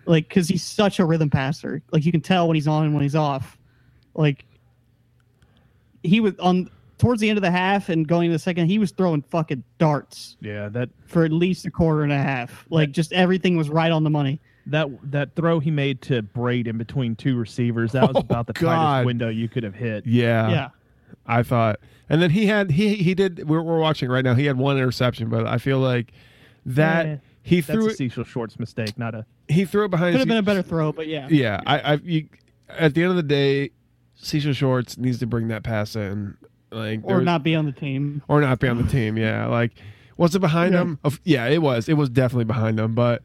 Like 0.07 0.29
because 0.29 0.49
he's 0.49 0.63
such 0.63 0.99
a 0.99 1.05
rhythm 1.05 1.31
passer. 1.31 1.83
Like 1.93 2.05
you 2.05 2.13
can 2.13 2.21
tell 2.23 2.49
when 2.49 2.55
he's 2.55 2.69
on 2.69 2.85
and 2.85 2.95
when 2.95 3.03
he's 3.03 3.17
off. 3.17 3.59
Like 4.15 4.45
he 6.03 6.21
was 6.21 6.35
on 6.39 6.71
towards 6.99 7.21
the 7.21 7.29
end 7.29 7.39
of 7.39 7.43
the 7.43 7.51
half 7.51 7.89
and 7.89 8.07
going 8.07 8.29
to 8.29 8.33
the 8.33 8.39
second, 8.39 8.67
he 8.67 8.79
was 8.79 8.91
throwing 8.91 9.23
fucking 9.23 9.65
darts 9.79 10.37
Yeah, 10.41 10.69
that 10.71 10.91
for 11.07 11.25
at 11.25 11.33
least 11.33 11.67
a 11.67 11.71
quarter 11.71 12.03
and 12.03 12.13
a 12.13 12.19
half. 12.19 12.67
Like 12.71 12.93
just 12.93 13.13
everything 13.13 13.57
was 13.57 13.69
right 13.69 13.91
on 13.91 14.05
the 14.05 14.11
money. 14.11 14.41
That 14.71 14.89
that 15.11 15.35
throw 15.37 15.61
he 15.61 15.71
made 15.71 16.01
to 16.03 16.23
Brate 16.23 16.67
in 16.67 16.79
between 16.79 17.15
two 17.17 17.37
receivers, 17.37 17.93
that 17.93 18.03
was 18.09 18.17
Oh, 18.17 18.21
about 18.21 18.47
the 18.47 18.53
God. 18.55 18.75
tightest 18.75 19.07
window 19.07 19.29
you 19.29 19.49
could 19.49 19.63
have 19.65 19.75
hit. 19.75 20.07
yeah, 20.07 20.49
yeah. 20.51 20.69
I 21.27 21.43
thought, 21.43 21.81
and 22.09 22.23
then 22.23 22.31
he 22.31 22.47
had 22.47 22.71
he 22.71 22.95
he 22.97 23.15
did. 23.15 23.49
We're, 23.49 23.63
we're 23.63 23.79
watching 23.81 24.09
right 24.09 24.25
now. 24.25 24.35
He 24.35 24.47
had 24.47 24.57
one 24.59 24.77
interception, 24.79 25.29
but 25.29 25.47
I 25.47 25.59
feel 25.59 25.79
like 25.79 26.13
that 26.67 27.07
Eh, 27.07 27.17
he 27.43 27.61
That's 27.61 27.73
threw 27.77 27.87
a 27.87 27.91
it. 27.91 27.97
Cecil 27.97 28.25
Shorts 28.25 28.59
mistake, 28.59 28.97
not 28.99 29.15
a 29.15 29.27
He 29.49 29.65
threw 29.65 29.85
it 29.87 29.91
behind. 29.91 30.13
Could 30.15 30.21
have 30.21 30.29
been 30.29 30.37
a 30.37 30.43
better 30.43 30.63
throw, 30.63 30.93
but 30.93 31.07
yeah. 31.09 31.27
Yeah, 31.31 31.61
I, 31.67 31.79
I 31.81 31.95
you, 32.03 32.29
at 32.69 32.95
the 32.95 33.03
end 33.03 33.11
of 33.11 33.17
the 33.17 33.23
day, 33.23 33.71
Cecil 34.17 34.53
Shorts 34.53 34.97
needs 34.99 35.19
to 35.19 35.27
bring 35.27 35.49
that 35.49 35.63
pass 35.65 35.97
in, 35.97 36.37
like 36.71 37.01
Or 37.05 37.17
there- 37.17 37.21
not 37.25 37.43
be 37.43 37.55
on 37.57 37.65
the 37.67 37.73
team. 37.73 38.23
or 38.29 38.41
not 38.41 38.61
be 38.61 38.69
on 38.69 38.77
the 38.79 38.89
team. 38.89 39.17
Yeah, 39.17 39.47
like 39.47 39.73
was 40.17 40.35
it 40.35 40.41
behind 40.41 40.75
Yeah. 40.75 40.81
him? 40.83 40.99
Yeah, 41.25 41.47
it 41.47 41.61
was. 41.63 41.89
It 41.89 41.95
was 41.95 42.09
definitely 42.09 42.45
behind 42.45 42.79
him, 42.79 42.95
but. 42.95 43.23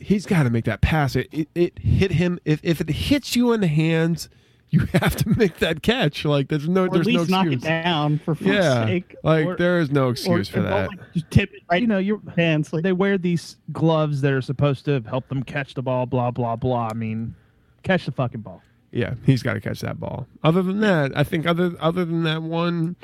He's 0.00 0.26
got 0.26 0.44
to 0.44 0.50
make 0.50 0.64
that 0.64 0.80
pass. 0.80 1.16
It, 1.16 1.28
it 1.32 1.48
it 1.54 1.78
hit 1.78 2.12
him. 2.12 2.38
If 2.44 2.60
if 2.62 2.80
it 2.80 2.88
hits 2.90 3.34
you 3.36 3.52
in 3.52 3.60
the 3.60 3.66
hands, 3.66 4.28
you 4.70 4.80
have 4.92 5.16
to 5.16 5.28
make 5.38 5.58
that 5.58 5.82
catch. 5.82 6.24
Like 6.24 6.48
there's 6.48 6.68
no 6.68 6.82
Or 6.82 6.86
at 6.86 6.92
there's 6.92 7.06
no 7.08 7.18
least 7.20 7.30
knock 7.30 7.46
excuse. 7.46 7.64
it 7.64 7.66
down 7.68 8.18
for 8.24 8.36
Yeah, 8.40 8.84
sake. 8.86 9.16
like 9.22 9.46
Or- 9.46 9.56
there 9.56 9.80
is 9.80 9.90
no 9.90 10.08
Or, 10.08 10.10
excuse 10.10 10.48
for 10.48 10.60
that. 10.62 10.88
like, 10.88 11.12
just 11.14 11.30
tip 11.30 11.52
it 11.54 11.62
right 11.70 11.80
you 11.80 11.86
know, 11.88 11.98
you're 11.98 12.20
hands. 12.36 12.72
Like 12.72 12.82
they 12.82 12.92
wear 12.92 13.16
these 13.18 13.56
gloves 13.72 14.20
that 14.22 14.32
are 14.32 14.42
supposed 14.42 14.84
to 14.86 15.02
help 15.08 15.28
them 15.28 15.42
catch 15.42 15.74
the 15.74 15.82
ball, 15.82 16.06
blah 16.06 16.30
blah 16.30 16.56
blah. 16.56 16.88
I 16.90 16.94
mean, 16.94 17.34
catch 17.82 18.04
the 18.06 18.12
fucking 18.12 18.40
ball. 18.42 18.62
Yeah, 18.90 19.14
he's 19.26 19.42
got 19.42 19.54
to 19.54 19.60
catch 19.60 19.80
that 19.80 20.00
ball. 20.00 20.26
Other 20.42 20.62
than 20.62 20.80
that, 20.80 21.16
I 21.16 21.22
think 21.24 21.46
other 21.46 21.72
other 21.80 22.04
than 22.06 22.22
that 22.24 22.42
one 22.42 22.96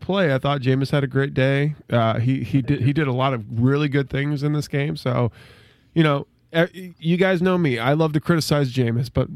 play, 0.00 0.34
I 0.34 0.38
thought 0.38 0.60
Jameis 0.60 0.90
had 0.90 1.04
a 1.04 1.06
great 1.06 1.32
day. 1.32 1.74
Uh, 1.88 2.18
he 2.18 2.42
he 2.42 2.60
did 2.60 2.80
he 2.82 2.92
did 2.92 3.06
a 3.06 3.12
lot 3.12 3.32
of 3.32 3.44
really 3.62 3.88
good 3.88 4.10
things 4.10 4.42
in 4.42 4.52
this 4.52 4.68
game. 4.68 4.94
So, 4.96 5.30
you 5.94 6.02
know, 6.02 6.26
you 6.72 7.16
guys 7.16 7.40
know 7.42 7.56
me. 7.58 7.78
I 7.78 7.92
love 7.94 8.12
to 8.14 8.20
criticize 8.20 8.72
Jameis, 8.72 9.10
but 9.12 9.28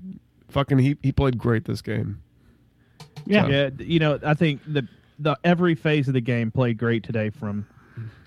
fucking 0.48 0.79
he 0.79 0.96
he 1.02 1.12
played 1.12 1.38
great 1.38 1.64
this 1.64 1.83
game. 1.83 2.20
yeah. 3.26 3.46
Yeah, 3.48 3.70
you 3.79 3.98
know, 3.98 4.18
I 4.24 4.35
think 4.35 4.61
the 4.66 4.87
the 5.18 5.37
every 5.44 5.74
phase 5.74 6.09
of 6.09 6.14
the 6.14 6.20
game 6.20 6.50
played 6.50 6.76
great 6.79 7.02
today. 7.02 7.31
From 7.31 7.66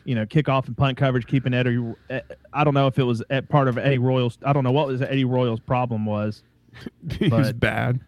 you 0.05 0.15
know 0.15 0.25
kickoff 0.25 0.67
and 0.67 0.75
punt 0.75 0.97
coverage, 0.97 1.27
keeping 1.27 1.53
Eddie. 1.53 1.83
I 2.53 2.63
don't 2.63 2.73
know 2.73 2.87
if 2.87 2.97
it 2.97 3.03
was 3.03 3.21
eh, 3.29 3.41
part 3.41 3.67
of 3.67 3.77
Eddie 3.77 3.99
Royal's. 3.99 4.37
I 4.43 4.53
don't 4.53 4.63
know 4.63 4.71
what 4.71 4.87
was 4.87 5.01
Eddie 5.01 5.25
Royal's 5.25 5.59
problem 5.59 6.05
was. 6.05 6.41
He's 7.11 7.29
But- 7.29 7.59
bad. 7.59 7.99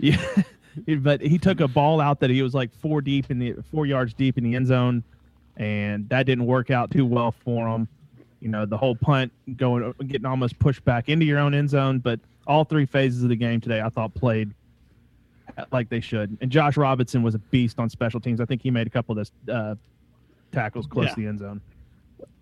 Yeah, 0.00 0.24
but 0.98 1.20
he 1.20 1.38
took 1.38 1.58
a 1.60 1.66
ball 1.68 2.00
out 2.00 2.20
that 2.20 2.30
he 2.30 2.40
was 2.42 2.54
like 2.54 2.72
four 2.72 3.00
deep 3.00 3.30
in 3.30 3.38
the 3.40 3.54
four 3.70 3.84
yards 3.86 4.14
deep 4.14 4.38
in 4.38 4.44
the 4.44 4.54
end 4.54 4.66
zone, 4.68 5.02
and 5.56 6.08
that 6.08 6.24
didn't 6.26 6.46
work 6.46 6.70
out 6.70 6.90
too 6.92 7.04
well 7.04 7.32
for 7.32 7.66
him. 7.68 7.88
You 8.40 8.48
know, 8.48 8.64
the 8.66 8.76
whole 8.76 8.94
punt 8.94 9.32
going 9.56 9.92
getting 10.06 10.26
almost 10.26 10.58
pushed 10.58 10.84
back 10.84 11.08
into 11.08 11.24
your 11.26 11.38
own 11.38 11.54
end 11.54 11.70
zone. 11.70 11.98
But 11.98 12.20
all 12.46 12.64
three 12.64 12.86
phases 12.86 13.22
of 13.22 13.28
the 13.28 13.36
game 13.36 13.60
today, 13.60 13.80
I 13.80 13.88
thought 13.88 14.14
played 14.14 14.52
like 15.72 15.88
they 15.88 16.00
should. 16.00 16.36
And 16.40 16.50
Josh 16.50 16.76
Robinson 16.76 17.22
was 17.22 17.34
a 17.34 17.38
beast 17.38 17.78
on 17.78 17.90
special 17.90 18.20
teams. 18.20 18.40
I 18.40 18.44
think 18.44 18.62
he 18.62 18.70
made 18.70 18.86
a 18.86 18.90
couple 18.90 19.18
of 19.18 19.26
those 19.46 19.54
uh, 19.54 19.74
tackles 20.52 20.86
close 20.86 21.06
Yeah. 21.06 21.14
to 21.14 21.20
the 21.20 21.26
end 21.26 21.38
zone. 21.40 21.60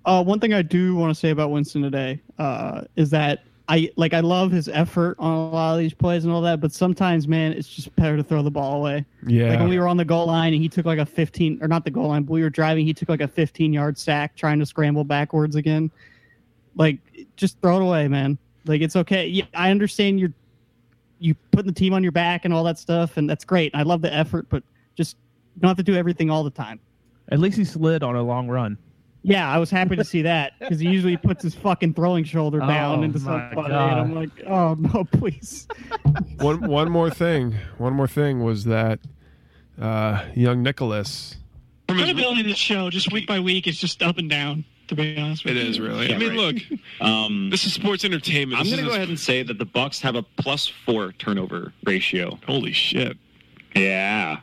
Uh, 0.04 0.22
one 0.22 0.38
thing 0.38 0.52
I 0.52 0.62
do 0.62 0.94
want 0.94 1.10
to 1.10 1.18
say 1.18 1.30
about 1.30 1.50
Winston 1.50 1.82
today 1.82 2.20
uh, 2.38 2.82
is 2.94 3.10
that 3.10 3.42
I 3.68 3.90
like 3.96 4.14
I 4.14 4.20
love 4.20 4.52
his 4.52 4.68
effort 4.68 5.16
on 5.18 5.32
a 5.32 5.50
lot 5.50 5.72
of 5.72 5.78
these 5.80 5.92
plays 5.92 6.24
and 6.24 6.32
all 6.32 6.40
that, 6.42 6.60
but 6.60 6.72
sometimes, 6.72 7.26
man, 7.26 7.52
it's 7.52 7.68
just 7.68 7.94
better 7.96 8.16
to 8.16 8.22
throw 8.22 8.42
the 8.42 8.50
ball 8.50 8.76
away. 8.76 9.04
Yeah, 9.26 9.50
Like 9.50 9.58
when 9.58 9.68
we 9.68 9.78
were 9.78 9.88
on 9.88 9.96
the 9.96 10.04
goal 10.04 10.26
line 10.26 10.54
and 10.54 10.62
he 10.62 10.68
took 10.68 10.86
like 10.86 11.00
a 11.00 11.06
15 11.06 11.58
or 11.60 11.66
not 11.66 11.84
the 11.84 11.90
goal 11.90 12.08
line, 12.08 12.22
but 12.22 12.32
we 12.32 12.42
were 12.42 12.50
driving, 12.50 12.86
he 12.86 12.94
took 12.94 13.08
like 13.08 13.20
a 13.20 13.28
15 13.28 13.72
yard 13.72 13.98
sack 13.98 14.36
trying 14.36 14.60
to 14.60 14.66
scramble 14.66 15.02
backwards 15.02 15.56
again. 15.56 15.90
Like 16.76 16.98
just 17.36 17.60
throw 17.60 17.78
it 17.78 17.82
away, 17.82 18.06
man. 18.06 18.38
Like 18.66 18.82
it's 18.82 18.94
okay. 18.94 19.26
Yeah, 19.26 19.44
I 19.54 19.70
understand 19.70 20.20
you're 20.20 20.32
you 21.18 21.34
putting 21.50 21.72
the 21.72 21.78
team 21.78 21.92
on 21.92 22.02
your 22.02 22.12
back 22.12 22.44
and 22.44 22.52
all 22.54 22.62
that 22.64 22.78
stuff, 22.78 23.16
and 23.16 23.28
that's 23.28 23.44
great. 23.44 23.74
I 23.74 23.82
love 23.82 24.02
the 24.02 24.12
effort, 24.12 24.46
but 24.48 24.62
just 24.94 25.16
don't 25.58 25.68
have 25.68 25.76
to 25.78 25.82
do 25.82 25.94
everything 25.96 26.30
all 26.30 26.44
the 26.44 26.50
time. 26.50 26.78
At 27.30 27.40
least 27.40 27.56
he 27.56 27.64
slid 27.64 28.02
on 28.02 28.14
a 28.14 28.22
long 28.22 28.48
run. 28.48 28.78
Yeah, 29.28 29.50
I 29.50 29.58
was 29.58 29.70
happy 29.70 29.96
to 29.96 30.04
see 30.04 30.22
that 30.22 30.52
because 30.60 30.78
he 30.78 30.88
usually 30.88 31.16
puts 31.16 31.42
his 31.42 31.52
fucking 31.56 31.94
throwing 31.94 32.22
shoulder 32.22 32.60
down 32.60 33.00
Oh, 33.00 33.02
into 33.02 33.18
my 33.18 33.50
somebody, 33.50 33.70
God. 33.70 33.90
and 33.98 34.00
I'm 34.00 34.14
like, 34.14 34.30
oh 34.46 34.74
no, 34.74 35.02
please. 35.12 35.66
one 36.38 36.68
one 36.68 36.90
more 36.92 37.10
thing. 37.10 37.56
One 37.78 37.92
more 37.92 38.06
thing 38.06 38.44
was 38.44 38.64
that 38.64 39.00
uh, 39.80 40.24
young 40.34 40.62
Nicholas. 40.62 41.36
Credibility 41.88 42.42
of 42.42 42.46
this 42.46 42.56
show, 42.56 42.88
just 42.88 43.12
week 43.12 43.26
by 43.26 43.40
week, 43.40 43.66
is 43.66 43.78
just 43.78 44.00
up 44.02 44.18
and 44.18 44.30
down. 44.30 44.64
To 44.88 44.94
be 44.94 45.18
honest 45.18 45.44
with 45.44 45.56
It 45.56 45.64
you, 45.64 45.70
is 45.70 45.80
really. 45.80 46.14
I 46.14 46.16
mean, 46.16 46.28
right. 46.36 46.54
look, 46.70 46.80
Um, 47.00 47.50
this 47.50 47.64
is 47.66 47.72
sports 47.72 48.04
entertainment. 48.04 48.60
I'm 48.60 48.66
going 48.66 48.78
to 48.78 48.84
go 48.84 48.92
a- 48.92 48.94
ahead 48.94 49.08
and 49.08 49.18
say 49.18 49.42
that 49.42 49.58
the 49.58 49.66
Bucs 49.66 50.00
have 50.02 50.14
a 50.14 50.22
plus 50.22 50.68
four 50.68 51.10
turnover 51.10 51.72
ratio. 51.84 52.38
Holy 52.46 52.70
shit! 52.70 53.16
Yeah. 53.74 54.36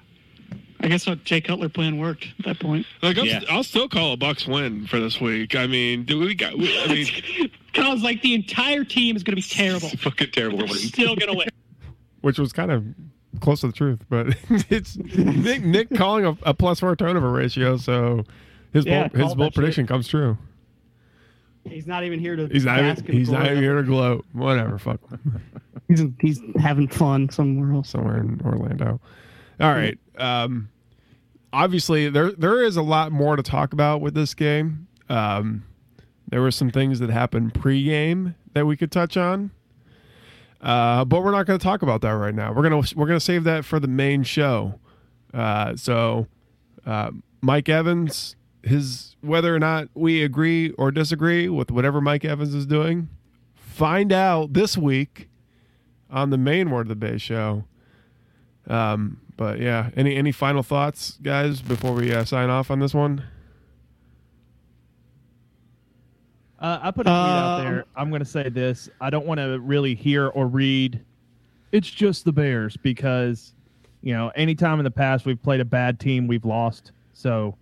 I 0.83 0.87
guess 0.87 1.07
our 1.07 1.15
Jay 1.15 1.39
Cutler 1.39 1.69
plan 1.69 1.97
worked 1.97 2.27
at 2.39 2.45
that 2.45 2.59
point. 2.59 2.85
Like, 3.01 3.17
I'm, 3.17 3.25
Yeah. 3.25 3.39
I'll 3.49 3.63
still 3.63 3.87
call 3.87 4.13
a 4.13 4.17
Bucs 4.17 4.47
win 4.47 4.85
for 4.85 4.99
this 4.99 5.19
week. 5.21 5.55
I 5.55 5.65
mean, 5.65 6.03
do 6.03 6.19
we 6.19 6.35
got? 6.35 6.57
We, 6.57 6.77
I 6.81 6.87
mean, 6.87 7.49
Kyle's 7.73 8.03
like 8.03 8.21
the 8.21 8.35
entire 8.35 8.83
team 8.83 9.15
is 9.15 9.23
going 9.23 9.35
to 9.35 9.41
be 9.41 9.47
terrible. 9.47 9.89
Fucking 9.97 10.31
terrible. 10.31 10.59
We're 10.59 10.67
still 10.67 11.15
going 11.15 11.31
to 11.31 11.37
win. 11.37 11.47
which 12.21 12.37
was 12.37 12.51
kind 12.53 12.71
of 12.71 12.85
close 13.39 13.61
to 13.61 13.67
the 13.67 13.73
truth, 13.73 14.01
but 14.09 14.35
it's 14.69 14.97
Nick 14.97 15.63
Nick 15.63 15.89
calling 15.95 16.25
a, 16.25 16.37
a 16.43 16.53
plus 16.53 16.79
four 16.79 16.95
turnover 16.95 17.31
ratio, 17.31 17.77
so 17.77 18.23
his 18.73 18.85
Yeah, 18.85 19.07
bold, 19.07 19.11
his 19.13 19.35
bold 19.35 19.39
that 19.53 19.55
prediction 19.55 19.87
comes 19.87 20.07
true. 20.07 20.37
He's 21.65 21.87
not 21.87 22.03
even 22.03 22.19
here 22.19 22.35
to. 22.35 22.47
He's 22.47 22.65
not 22.65 22.79
even, 22.79 23.05
he's 23.05 23.29
not 23.29 23.45
even 23.45 23.57
here 23.63 23.75
to 23.75 23.83
gloat. 23.83 24.25
Whatever, 24.33 24.77
fuck. 24.77 24.99
He's 25.87 26.03
he's 26.19 26.41
having 26.59 26.87
fun 26.89 27.29
somewhere 27.29 27.73
else. 27.73 27.89
somewhere 27.89 28.17
in 28.17 28.41
Orlando. 28.43 28.99
All 29.59 29.71
right. 29.71 29.97
Um, 30.17 30.69
obviously, 31.53 32.09
there 32.09 32.31
there 32.31 32.63
is 32.63 32.75
a 32.75 32.81
lot 32.81 33.11
more 33.11 33.35
to 33.35 33.43
talk 33.43 33.71
about 33.71 34.01
with 34.01 34.15
this 34.15 34.33
game. 34.33 34.87
Um, 35.07 35.63
there 36.27 36.41
were 36.41 36.51
some 36.51 36.71
things 36.71 36.99
that 36.99 37.09
happened 37.09 37.53
pre-game 37.53 38.35
that 38.53 38.65
we 38.65 38.75
could 38.75 38.91
touch 38.91 39.15
on, 39.15 39.51
uh, 40.61 41.05
but 41.05 41.23
we're 41.23 41.31
not 41.31 41.45
going 41.45 41.59
to 41.59 41.63
talk 41.63 41.81
about 41.83 42.01
that 42.01 42.11
right 42.11 42.33
now. 42.33 42.51
We're 42.51 42.63
gonna 42.63 42.81
we're 42.95 43.07
gonna 43.07 43.19
save 43.19 43.43
that 43.45 43.63
for 43.63 43.79
the 43.79 43.87
main 43.87 44.23
show. 44.23 44.79
Uh, 45.33 45.75
so, 45.75 46.27
uh, 46.85 47.11
Mike 47.41 47.69
Evans, 47.69 48.35
his 48.63 49.15
whether 49.21 49.55
or 49.55 49.59
not 49.59 49.87
we 49.93 50.23
agree 50.23 50.71
or 50.71 50.91
disagree 50.91 51.47
with 51.49 51.71
whatever 51.71 52.01
Mike 52.01 52.25
Evans 52.25 52.53
is 52.53 52.65
doing, 52.65 53.09
find 53.55 54.11
out 54.11 54.53
this 54.53 54.77
week 54.77 55.29
on 56.09 56.29
the 56.29 56.37
main 56.37 56.69
Word 56.69 56.81
of 56.81 56.89
the 56.89 56.95
Bay 56.95 57.17
show. 57.17 57.65
Um, 58.67 59.19
but 59.37 59.59
yeah, 59.59 59.89
any 59.95 60.15
any 60.15 60.31
final 60.31 60.63
thoughts, 60.63 61.17
guys, 61.21 61.61
before 61.61 61.93
we 61.93 62.13
uh, 62.13 62.23
sign 62.25 62.49
off 62.49 62.69
on 62.71 62.79
this 62.79 62.93
one? 62.93 63.23
Uh, 66.59 66.79
I 66.81 66.91
put 66.91 67.01
a 67.01 67.09
tweet 67.09 67.13
out 67.13 67.59
Um, 67.59 67.65
there. 67.65 67.85
I'm 67.95 68.09
going 68.09 68.21
to 68.21 68.25
say 68.25 68.47
this. 68.49 68.89
I 69.01 69.09
don't 69.09 69.25
want 69.25 69.39
to 69.39 69.59
really 69.59 69.95
hear 69.95 70.27
or 70.27 70.47
read. 70.47 71.03
It's 71.73 71.89
just 71.89 72.23
the 72.23 72.31
Bears 72.31 72.77
because, 72.77 73.53
you 74.01 74.13
know, 74.13 74.29
anytime 74.35 74.79
in 74.79 74.85
the 74.85 74.91
past 74.91 75.25
we've 75.25 75.41
played 75.41 75.59
a 75.59 75.65
bad 75.65 75.99
team, 75.99 76.25
we've 76.27 76.45
lost. 76.45 76.91
So 77.13 77.57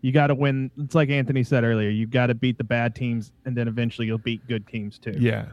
you 0.00 0.12
got 0.12 0.28
to 0.28 0.34
win. 0.34 0.70
It's 0.78 0.94
like 0.94 1.10
Anthony 1.10 1.42
said 1.44 1.62
earlier. 1.64 1.90
You've 1.90 2.10
got 2.10 2.28
to 2.28 2.34
beat 2.34 2.56
the 2.56 2.64
bad 2.64 2.94
teams, 2.94 3.32
and 3.44 3.54
then 3.54 3.68
eventually 3.68 4.06
you'll 4.06 4.16
beat 4.16 4.46
good 4.48 4.66
teams 4.66 4.98
too. 4.98 5.14
Yeah, 5.18 5.46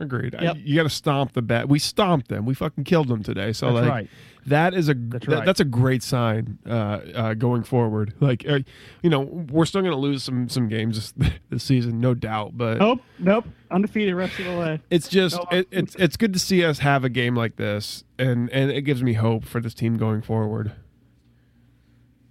agreed. 0.00 0.34
I- 0.34 0.52
you 0.54 0.74
got 0.76 0.82
to 0.84 0.90
stomp 0.90 1.32
the 1.32 1.42
bat. 1.42 1.68
We 1.68 1.78
stomped 1.78 2.28
them. 2.28 2.44
We 2.46 2.54
fucking 2.54 2.84
killed 2.84 3.08
them 3.08 3.22
today. 3.22 3.52
So 3.52 3.72
That's 3.72 3.82
like, 3.86 3.90
right. 3.90 4.08
that 4.46 4.74
is 4.74 4.88
a 4.88 4.94
That's 4.94 5.26
that- 5.26 5.34
right. 5.36 5.46
that's 5.46 5.60
a 5.60 5.64
great 5.64 6.02
sign 6.02 6.58
uh, 6.66 6.70
uh, 7.14 7.34
going 7.34 7.62
forward. 7.62 8.14
Like, 8.20 8.44
uh, 8.48 8.60
you 9.02 9.10
know, 9.10 9.20
we're 9.20 9.64
still 9.66 9.80
going 9.80 9.92
to 9.92 9.98
lose 9.98 10.22
some 10.22 10.48
some 10.48 10.68
games 10.68 11.12
this, 11.16 11.32
this 11.50 11.64
season, 11.64 12.00
no 12.00 12.14
doubt. 12.14 12.56
But 12.58 12.78
Nope, 12.78 13.00
nope, 13.18 13.44
undefeated 13.70 14.14
rest 14.14 14.38
of 14.38 14.44
the 14.46 14.58
way. 14.58 14.80
it's 14.90 15.08
just 15.08 15.36
No, 15.36 15.46
it, 15.58 15.68
it's 15.70 15.94
it's 15.96 16.16
good 16.16 16.32
to 16.34 16.38
see 16.38 16.64
us 16.64 16.78
have 16.80 17.04
a 17.04 17.08
game 17.08 17.34
like 17.34 17.56
this, 17.56 18.04
and 18.18 18.50
and 18.50 18.70
it 18.70 18.82
gives 18.82 19.02
me 19.02 19.14
hope 19.14 19.44
for 19.44 19.60
this 19.60 19.74
team 19.74 19.96
going 19.96 20.22
forward. 20.22 20.72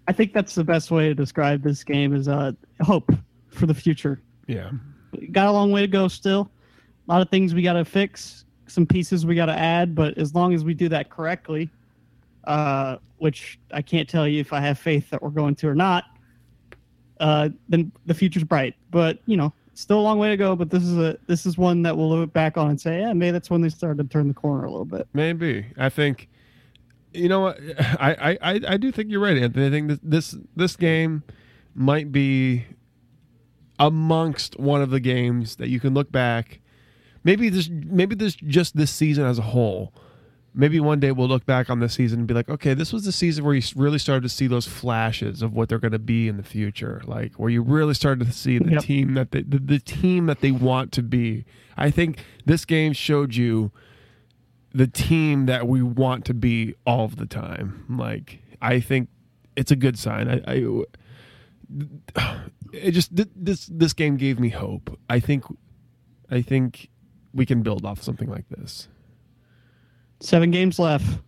I 0.08 0.14
think 0.14 0.34
that's 0.34 0.54
the 0.54 0.64
best 0.64 0.92
way 0.92 1.08
to 1.08 1.16
describe 1.16 1.64
this 1.64 1.84
game 1.84 2.14
is 2.14 2.28
uh 2.28 2.52
hope 2.82 3.12
for 3.48 3.66
the 3.66 3.74
future. 3.74 4.22
Yeah, 4.48 4.70
Got 5.32 5.48
a 5.48 5.52
long 5.52 5.72
way 5.72 5.82
to 5.82 5.88
go 5.88 6.08
still. 6.08 6.52
A 7.08 7.12
lot 7.12 7.22
of 7.22 7.30
things 7.30 7.54
we 7.54 7.62
got 7.62 7.74
to 7.74 7.86
fix, 7.86 8.46
some 8.68 8.86
pieces 8.86 9.26
we 9.26 9.36
got 9.36 9.46
to 9.46 9.58
add, 9.58 9.96
but 9.96 10.18
as 10.18 10.34
long 10.34 10.54
as 10.54 10.64
we 10.64 10.74
do 10.74 10.90
that 10.90 11.10
correctly, 11.10 11.70
uh, 12.46 12.98
which 13.18 13.60
I 13.72 13.82
can't 13.82 14.10
tell 14.10 14.28
you 14.28 14.40
if 14.40 14.54
I 14.54 14.60
have 14.60 14.80
faith 14.80 15.10
that 15.12 15.22
we're 15.22 15.30
going 15.30 15.56
to 15.56 15.68
or 15.68 15.76
not, 15.76 16.06
uh, 17.20 17.50
then 17.70 17.92
the 18.06 18.14
future's 18.14 18.44
bright. 18.44 18.76
But 18.92 19.20
you 19.26 19.38
know, 19.38 19.54
still 19.74 20.00
a 20.00 20.02
long 20.02 20.18
way 20.18 20.30
to 20.30 20.38
go. 20.38 20.56
But 20.56 20.70
this 20.70 20.84
is 20.84 20.98
a 20.98 21.18
this 21.28 21.46
is 21.46 21.58
one 21.58 21.84
that 21.84 21.96
we'll 21.96 22.10
look 22.10 22.34
back 22.34 22.58
on 22.58 22.70
and 22.70 22.82
say, 22.82 23.02
yeah, 23.02 23.14
maybe 23.14 23.32
that's 23.32 23.50
when 23.50 23.62
they 23.62 23.70
started 23.70 24.04
to 24.04 24.10
turn 24.10 24.28
the 24.28 24.34
corner 24.34 24.66
a 24.66 24.72
little 24.72 24.86
bit. 24.86 25.08
Maybe. 25.14 25.66
I 25.78 25.90
think 25.90 26.30
you 27.14 27.30
know 27.30 27.42
what 27.42 27.60
I, 27.80 28.38
I, 28.42 28.54
I, 28.54 28.60
I 28.70 28.78
do 28.78 28.92
think 28.92 29.12
you're 29.12 29.22
right, 29.22 29.38
Anthony. 29.38 29.68
I 29.68 29.70
think 29.70 29.88
this 29.88 30.00
this 30.04 30.38
this 30.56 30.76
game 30.76 31.24
might 31.74 32.12
be 32.12 32.66
amongst 33.78 34.58
one 34.60 34.82
of 34.82 34.90
the 34.90 35.02
games 35.02 35.58
that 35.58 35.68
you 35.68 35.80
can 35.80 35.94
look 35.94 36.12
back. 36.12 36.62
Maybe 37.26 37.50
this 37.50 37.68
maybe 37.70 38.16
this 38.16 38.36
just 38.36 38.78
this 38.78 38.92
season 38.92 39.26
as 39.26 39.38
a 39.40 39.42
whole. 39.42 39.94
Maybe 40.58 40.80
one 40.80 41.02
day 41.02 41.12
we'll 41.12 41.28
look 41.28 41.46
back 41.46 41.70
on 41.70 41.82
this 41.82 41.96
season 41.96 42.20
and 42.20 42.28
be 42.30 42.34
like, 42.34 42.48
okay, 42.48 42.74
this 42.74 42.94
was 42.94 43.04
the 43.04 43.12
season 43.12 43.44
where 43.44 43.54
you 43.54 43.62
really 43.76 44.00
started 44.00 44.22
to 44.24 44.30
see 44.30 44.48
those 44.48 44.66
flashes 44.66 45.42
of 45.42 45.52
what 45.54 45.68
they're 45.68 45.80
going 45.80 45.92
to 45.92 46.00
be 46.00 46.30
in 46.30 46.38
the 46.38 46.44
future, 46.44 47.02
like 47.06 47.34
where 47.34 47.50
you 47.50 47.62
really 47.62 47.94
started 47.94 48.26
to 48.26 48.32
see 48.32 48.58
the 48.58 48.72
Yep. 48.72 48.84
team 48.84 49.14
that 49.16 49.32
they, 49.32 49.42
the, 49.42 49.60
the 49.60 49.80
team 49.80 50.28
that 50.28 50.40
they 50.40 50.52
want 50.52 50.94
to 50.94 51.04
be. 51.04 51.44
I 51.76 51.92
think 51.92 52.24
this 52.46 52.64
game 52.64 52.94
showed 52.94 53.36
you 53.36 53.72
the 54.74 54.88
team 54.88 55.46
that 55.48 55.68
we 55.68 55.82
want 55.82 56.24
to 56.26 56.34
be 56.34 56.76
all 56.86 57.04
of 57.04 57.18
the 57.18 57.26
time. 57.26 57.84
Like 57.90 58.40
I 58.62 58.80
think 58.80 59.10
it's 59.58 59.72
a 59.72 59.76
good 59.76 60.00
sign. 60.00 60.30
I, 60.30 60.54
I 60.54 60.84
it 62.72 62.92
just 62.92 63.10
this 63.14 63.66
this 63.66 63.92
game 63.92 64.16
gave 64.16 64.40
me 64.40 64.50
hope. 64.50 64.98
I 65.10 65.20
think 65.20 65.44
I 66.32 66.42
think 66.42 66.90
we 67.36 67.46
can 67.46 67.62
build 67.62 67.86
off 67.86 68.02
something 68.02 68.30
like 68.30 68.48
this. 68.50 68.88
Seven 70.20 70.50
games 70.52 70.80
left. 70.80 71.06
Seven 71.06 71.22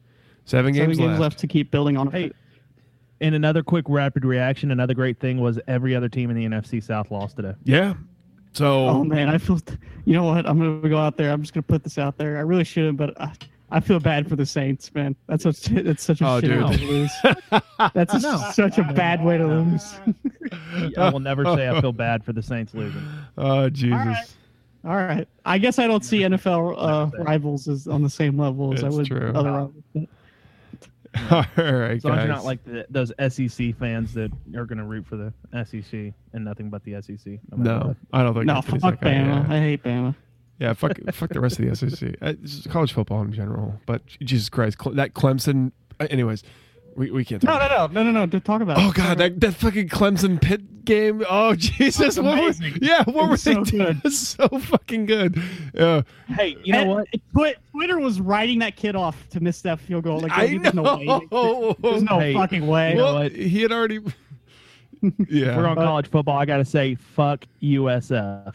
Seven 0.45 0.73
games, 0.73 0.97
games 0.97 1.09
left. 1.09 1.21
left. 1.21 1.39
to 1.39 1.47
keep 1.47 1.69
building 1.71 1.97
on. 1.97 2.09
Hey, 2.09 2.31
and 3.19 3.35
another 3.35 3.61
quick 3.63 3.85
rapid 3.87 4.23
reaction. 4.25 4.71
Another 4.71 4.93
great 4.93 5.19
thing 5.19 5.39
was 5.39 5.59
every 5.67 5.95
other 5.95 6.07
team 6.09 6.29
in 6.29 6.35
the 6.37 6.45
NFC 6.45 6.81
South 6.83 7.11
lost 7.11 7.35
today. 7.35 7.53
Yeah. 7.65 7.93
So 8.53 8.87
Oh 8.87 9.03
man, 9.03 9.29
I 9.29 9.37
feel. 9.37 9.59
You 10.05 10.13
know 10.13 10.23
what? 10.23 10.47
I'm 10.47 10.57
gonna 10.57 10.89
go 10.89 10.97
out 10.97 11.17
there. 11.17 11.31
I'm 11.31 11.41
just 11.41 11.53
gonna 11.53 11.63
put 11.63 11.83
this 11.83 11.97
out 11.97 12.17
there. 12.17 12.37
I 12.37 12.41
really 12.41 12.63
shouldn't, 12.63 12.97
but 12.97 13.19
I, 13.21 13.33
I 13.69 13.79
feel 13.81 13.99
bad 13.99 14.29
for 14.29 14.37
the 14.37 14.45
Saints, 14.45 14.93
man. 14.95 15.15
That's 15.27 15.43
such. 15.43 15.63
That's 15.65 16.01
such 16.01 16.21
a 16.21 16.27
Oh, 16.27 16.39
shit 16.39 16.49
way 16.51 16.77
to 16.77 16.85
lose. 16.85 17.11
That's 17.93 18.13
a- 18.13 18.19
know. 18.21 18.49
such 18.53 18.77
a 18.77 18.83
bad 18.93 19.23
way 19.23 19.37
to 19.37 19.45
lose. 19.45 19.95
I 20.97 21.09
will 21.09 21.19
never 21.19 21.43
say 21.43 21.67
I 21.67 21.81
feel 21.81 21.91
bad 21.91 22.23
for 22.23 22.31
the 22.31 22.41
Saints 22.41 22.73
losing. 22.73 23.03
oh 23.37 23.69
Jesus. 23.69 24.35
Right. 24.83 24.89
All 24.91 24.95
right. 25.07 25.27
I 25.45 25.57
guess 25.57 25.79
I 25.79 25.87
don't 25.87 26.03
see 26.05 26.19
NFL 26.21 26.75
uh, 26.77 27.23
rivals 27.23 27.67
as 27.67 27.87
on 27.87 28.03
the 28.03 28.09
same 28.09 28.37
level 28.39 28.73
as 28.73 28.83
I 28.83 28.87
It's 28.87 28.95
would 28.97 29.05
true. 29.07 29.31
other 29.33 29.51
rivals. 29.51 29.83
All 31.31 31.45
right, 31.57 31.91
As 31.95 32.03
long 32.03 32.13
as 32.13 32.19
guys. 32.19 32.25
you're 32.25 32.27
not 32.27 32.45
like 32.45 32.63
the, 32.63 32.85
those 32.89 33.11
SEC 33.33 33.75
fans 33.77 34.13
that 34.13 34.31
are 34.55 34.65
going 34.65 34.77
to 34.77 34.83
root 34.83 35.05
for 35.07 35.15
the 35.17 35.33
SEC 35.65 36.13
and 36.33 36.45
nothing 36.45 36.69
but 36.69 36.83
the 36.83 37.01
SEC. 37.01 37.39
matter 37.55 37.63
no. 37.63 37.95
I 38.13 38.21
don't 38.23 38.33
think. 38.35 38.45
No, 38.45 38.61
fuck 38.61 38.79
that 38.81 39.01
guy, 39.01 39.13
Bama. 39.13 39.47
Yeah, 39.49 39.53
I 39.55 39.59
hate 39.59 39.83
Bama. 39.83 40.15
yeah 40.59 40.73
fuck, 40.73 40.91
fuck 41.13 41.29
the 41.31 41.39
rest 41.39 41.59
of 41.59 41.65
the 41.67 41.75
SEC. 41.75 42.15
Uh, 42.21 42.33
college 42.69 42.93
football 42.93 43.21
in 43.23 43.33
general. 43.33 43.79
But 43.87 44.05
Jesus 44.05 44.49
Christ, 44.49 44.77
Cle- 44.77 44.91
that 44.93 45.13
Clemson. 45.15 45.71
uh, 45.99 46.05
Anyways, 46.11 46.43
we, 46.97 47.12
we 47.12 47.23
can't. 47.23 47.41
Talk 47.41 47.62
No, 47.62 47.67
no, 47.67 47.88
no, 47.88 48.03
no, 48.03 48.12
no, 48.12 48.19
no. 48.25 48.27
To 48.31 48.39
talk 48.39 48.62
about. 48.62 48.77
Oh 48.79 48.89
it. 48.89 48.95
god, 48.95 49.17
that, 49.19 49.39
that 49.41 49.53
fucking 49.53 49.88
Clemson 49.89 50.41
Pitt 50.41 50.83
game. 50.83 51.23
Oh 51.29 51.53
Jesus, 51.55 52.17
what 52.17 52.41
were- 52.41 52.67
yeah, 52.81 53.03
what 53.03 53.07
It 53.07 53.13
were 53.15 53.27
was 53.29 53.43
they 53.43 53.53
so 53.53 53.63
doing? 53.63 53.99
good. 54.03 54.12
So 54.13 54.47
fucking 54.47 55.05
good. 55.05 55.41
Yeah, 55.73 56.01
Hey, 56.27 56.57
you 56.63 56.73
know 56.73 56.86
what? 56.86 57.07
Twi- 57.33 57.55
Twitter 57.71 57.99
was 57.99 58.19
writing 58.19 58.60
that 58.60 58.75
kid 58.75 58.95
off 58.95 59.29
to 59.29 59.39
miss 59.39 59.62
that 59.62 59.79
field 59.79 60.03
goal. 60.05 60.19
Like, 60.19 60.31
I 60.31 60.57
there's 60.57 60.73
no 60.73 60.83
way. 60.97 61.75
There's 61.81 62.03
no 62.03 62.19
Hey, 62.19 62.33
fucking 62.33 62.65
way. 62.67 62.91
you 62.91 62.97
know 62.97 63.13
what? 63.13 63.31
he 63.31 63.62
had 63.62 63.71
already. 63.71 63.99
yeah. 65.29 65.55
We're 65.55 65.67
on 65.67 65.75
college 65.75 66.07
football. 66.10 66.38
I 66.39 66.45
got 66.45 66.57
to 66.57 66.65
say, 66.65 66.95
fuck 66.95 67.45
USF. 67.62 68.53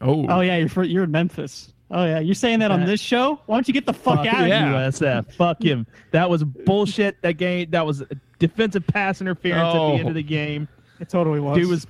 oh. 0.00 0.26
Oh 0.28 0.40
yeah, 0.42 0.56
you're 0.58 0.68
fr- 0.68 0.84
you're 0.84 1.04
in 1.04 1.10
Memphis. 1.10 1.72
Oh 1.90 2.04
yeah, 2.04 2.18
you're 2.18 2.34
saying 2.34 2.58
that 2.60 2.70
on 2.70 2.84
this 2.84 3.00
show? 3.00 3.40
Why 3.46 3.56
don't 3.56 3.68
you 3.68 3.74
get 3.74 3.86
the 3.86 3.92
fuck, 3.92 4.18
Fuck 4.24 4.26
out 4.26 4.42
of 4.42 4.48
yeah. 4.48 4.64
here? 4.70 4.90
USF. 4.90 5.32
Fuck 5.34 5.62
him. 5.62 5.86
That 6.10 6.28
was 6.28 6.42
bullshit. 6.42 7.20
That 7.22 7.34
game. 7.34 7.70
That 7.70 7.86
was 7.86 8.02
defensive 8.38 8.86
pass 8.86 9.20
interference 9.20 9.74
at 9.74 9.80
Oh. 9.80 9.92
the 9.92 9.98
end 10.00 10.08
of 10.08 10.14
the 10.14 10.24
oh. 10.24 10.28
game. 10.28 10.68
It 10.98 11.08
totally 11.08 11.38
was. 11.40 11.58
Dude 11.58 11.68
was 11.68 11.86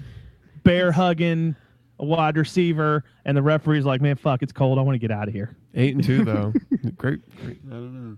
bear 0.65 0.93
hugging 0.93 1.57
a 1.99 2.05
wide 2.05 2.37
receiver, 2.37 3.05
and 3.25 3.37
the 3.37 3.43
referee's 3.43 3.87
like, 3.87 4.03
"Man, 4.03 4.17
fuck, 4.17 4.43
it's 4.43 4.53
cold. 4.53 4.79
I 4.79 4.83
want 4.83 4.97
to 4.97 4.99
get 4.99 5.11
out 5.11 5.29
of 5.29 5.35
here." 5.35 5.57
Eight 5.75 5.95
and 5.95 6.05
two 6.05 6.25
though. 6.25 6.53
great, 6.97 7.21
great. 7.43 7.61
I 7.67 7.71
don't 7.71 8.11
know. 8.11 8.17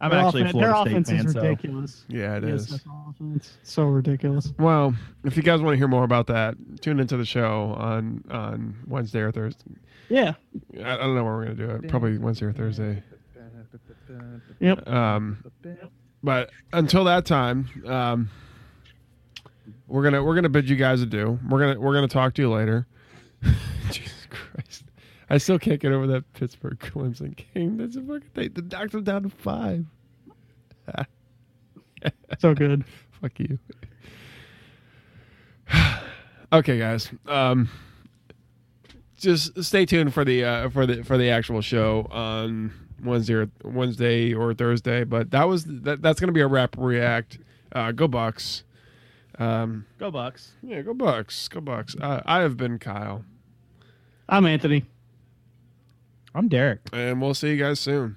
I'm 0.00 0.10
their 0.10 0.20
actually 0.20 0.42
a 0.42 0.44
offen- 0.46 0.60
their 0.60 0.70
Florida 0.72 0.80
State 0.80 0.90
offense 0.92 1.08
fan, 1.10 1.26
is 1.26 1.32
so 1.32 1.40
ridiculous. 1.40 2.04
Yeah, 2.08 2.36
it 2.36 2.44
Yes, 2.44 2.60
is. 2.70 2.80
offense. 3.08 3.58
So 3.62 3.84
ridiculous. 3.84 4.52
Well, 4.58 4.94
if 5.24 5.36
you 5.36 5.42
guys 5.42 5.60
want 5.60 5.74
to 5.74 5.78
hear 5.78 5.88
more 5.88 6.04
about 6.04 6.26
that, 6.28 6.54
tune 6.80 7.00
into 7.00 7.16
the 7.16 7.24
show 7.26 7.74
on 7.78 8.24
on 8.30 8.76
Wednesday 8.86 9.20
or 9.20 9.30
Thursday. 9.32 9.72
Yeah. 10.08 10.34
I, 10.82 10.94
I 10.94 10.96
don't 10.96 11.14
know 11.14 11.24
where 11.24 11.34
we're 11.36 11.44
gonna 11.44 11.54
do 11.56 11.70
it. 11.70 11.88
Probably 11.88 12.18
Wednesday 12.18 12.46
or 12.46 12.52
Thursday. 12.52 13.02
Yep. 14.58 14.88
Um, 14.88 15.44
but 16.22 16.50
until 16.72 17.04
that 17.04 17.24
time, 17.26 17.68
um, 17.86 18.28
we're 19.86 20.02
gonna 20.02 20.22
we're 20.22 20.34
gonna 20.34 20.48
bid 20.48 20.68
you 20.68 20.76
guys 20.76 21.00
adieu. 21.02 21.38
We're 21.48 21.60
gonna 21.60 21.80
we're 21.80 21.94
gonna 21.94 22.08
talk 22.08 22.34
to 22.34 22.42
you 22.42 22.50
later. 22.50 22.86
I 25.30 25.38
still 25.38 25.58
can't 25.58 25.80
get 25.80 25.92
over 25.92 26.06
that 26.08 26.30
Pittsburgh 26.34 26.78
Clemson 26.80 27.36
game. 27.54 27.76
That's 27.76 27.96
a 27.96 28.02
fucking 28.02 28.30
thing. 28.34 28.50
The 28.52 28.62
knocked 28.62 28.92
them 28.92 29.04
down 29.04 29.22
to 29.22 29.30
five. 29.30 29.86
So 32.38 32.54
good. 32.54 32.84
Fuck 33.20 33.38
you. 33.38 33.58
okay, 36.52 36.78
guys. 36.78 37.10
Um, 37.26 37.68
just 39.16 39.62
stay 39.62 39.84
tuned 39.84 40.14
for 40.14 40.24
the 40.24 40.44
uh, 40.44 40.68
for 40.70 40.86
the 40.86 41.04
for 41.04 41.18
the 41.18 41.28
actual 41.28 41.60
show 41.60 42.08
on 42.10 42.72
Wednesday 43.04 43.34
or 43.34 43.50
Wednesday 43.62 44.32
or 44.32 44.54
Thursday. 44.54 45.04
But 45.04 45.30
that 45.32 45.46
was 45.46 45.64
that, 45.66 46.00
that's 46.02 46.18
gonna 46.18 46.32
be 46.32 46.40
a 46.40 46.46
wrap 46.46 46.74
react. 46.78 47.38
Uh, 47.72 47.92
go 47.92 48.08
Bucs. 48.08 48.62
Um, 49.38 49.86
Go 49.98 50.10
Bucs. 50.10 50.48
yeah, 50.62 50.82
go 50.82 50.92
Bucs. 50.94 51.48
Go 51.50 51.60
Bucs. 51.60 52.00
Uh, 52.02 52.20
I 52.26 52.40
have 52.40 52.56
been 52.56 52.78
Kyle, 52.78 53.24
I'm 54.28 54.44
Anthony. 54.44 54.84
I'm 56.34 56.48
Derek. 56.48 56.80
and 56.92 57.20
we'll 57.20 57.34
see 57.34 57.50
you 57.50 57.56
guys 57.56 57.80
soon. 57.80 58.16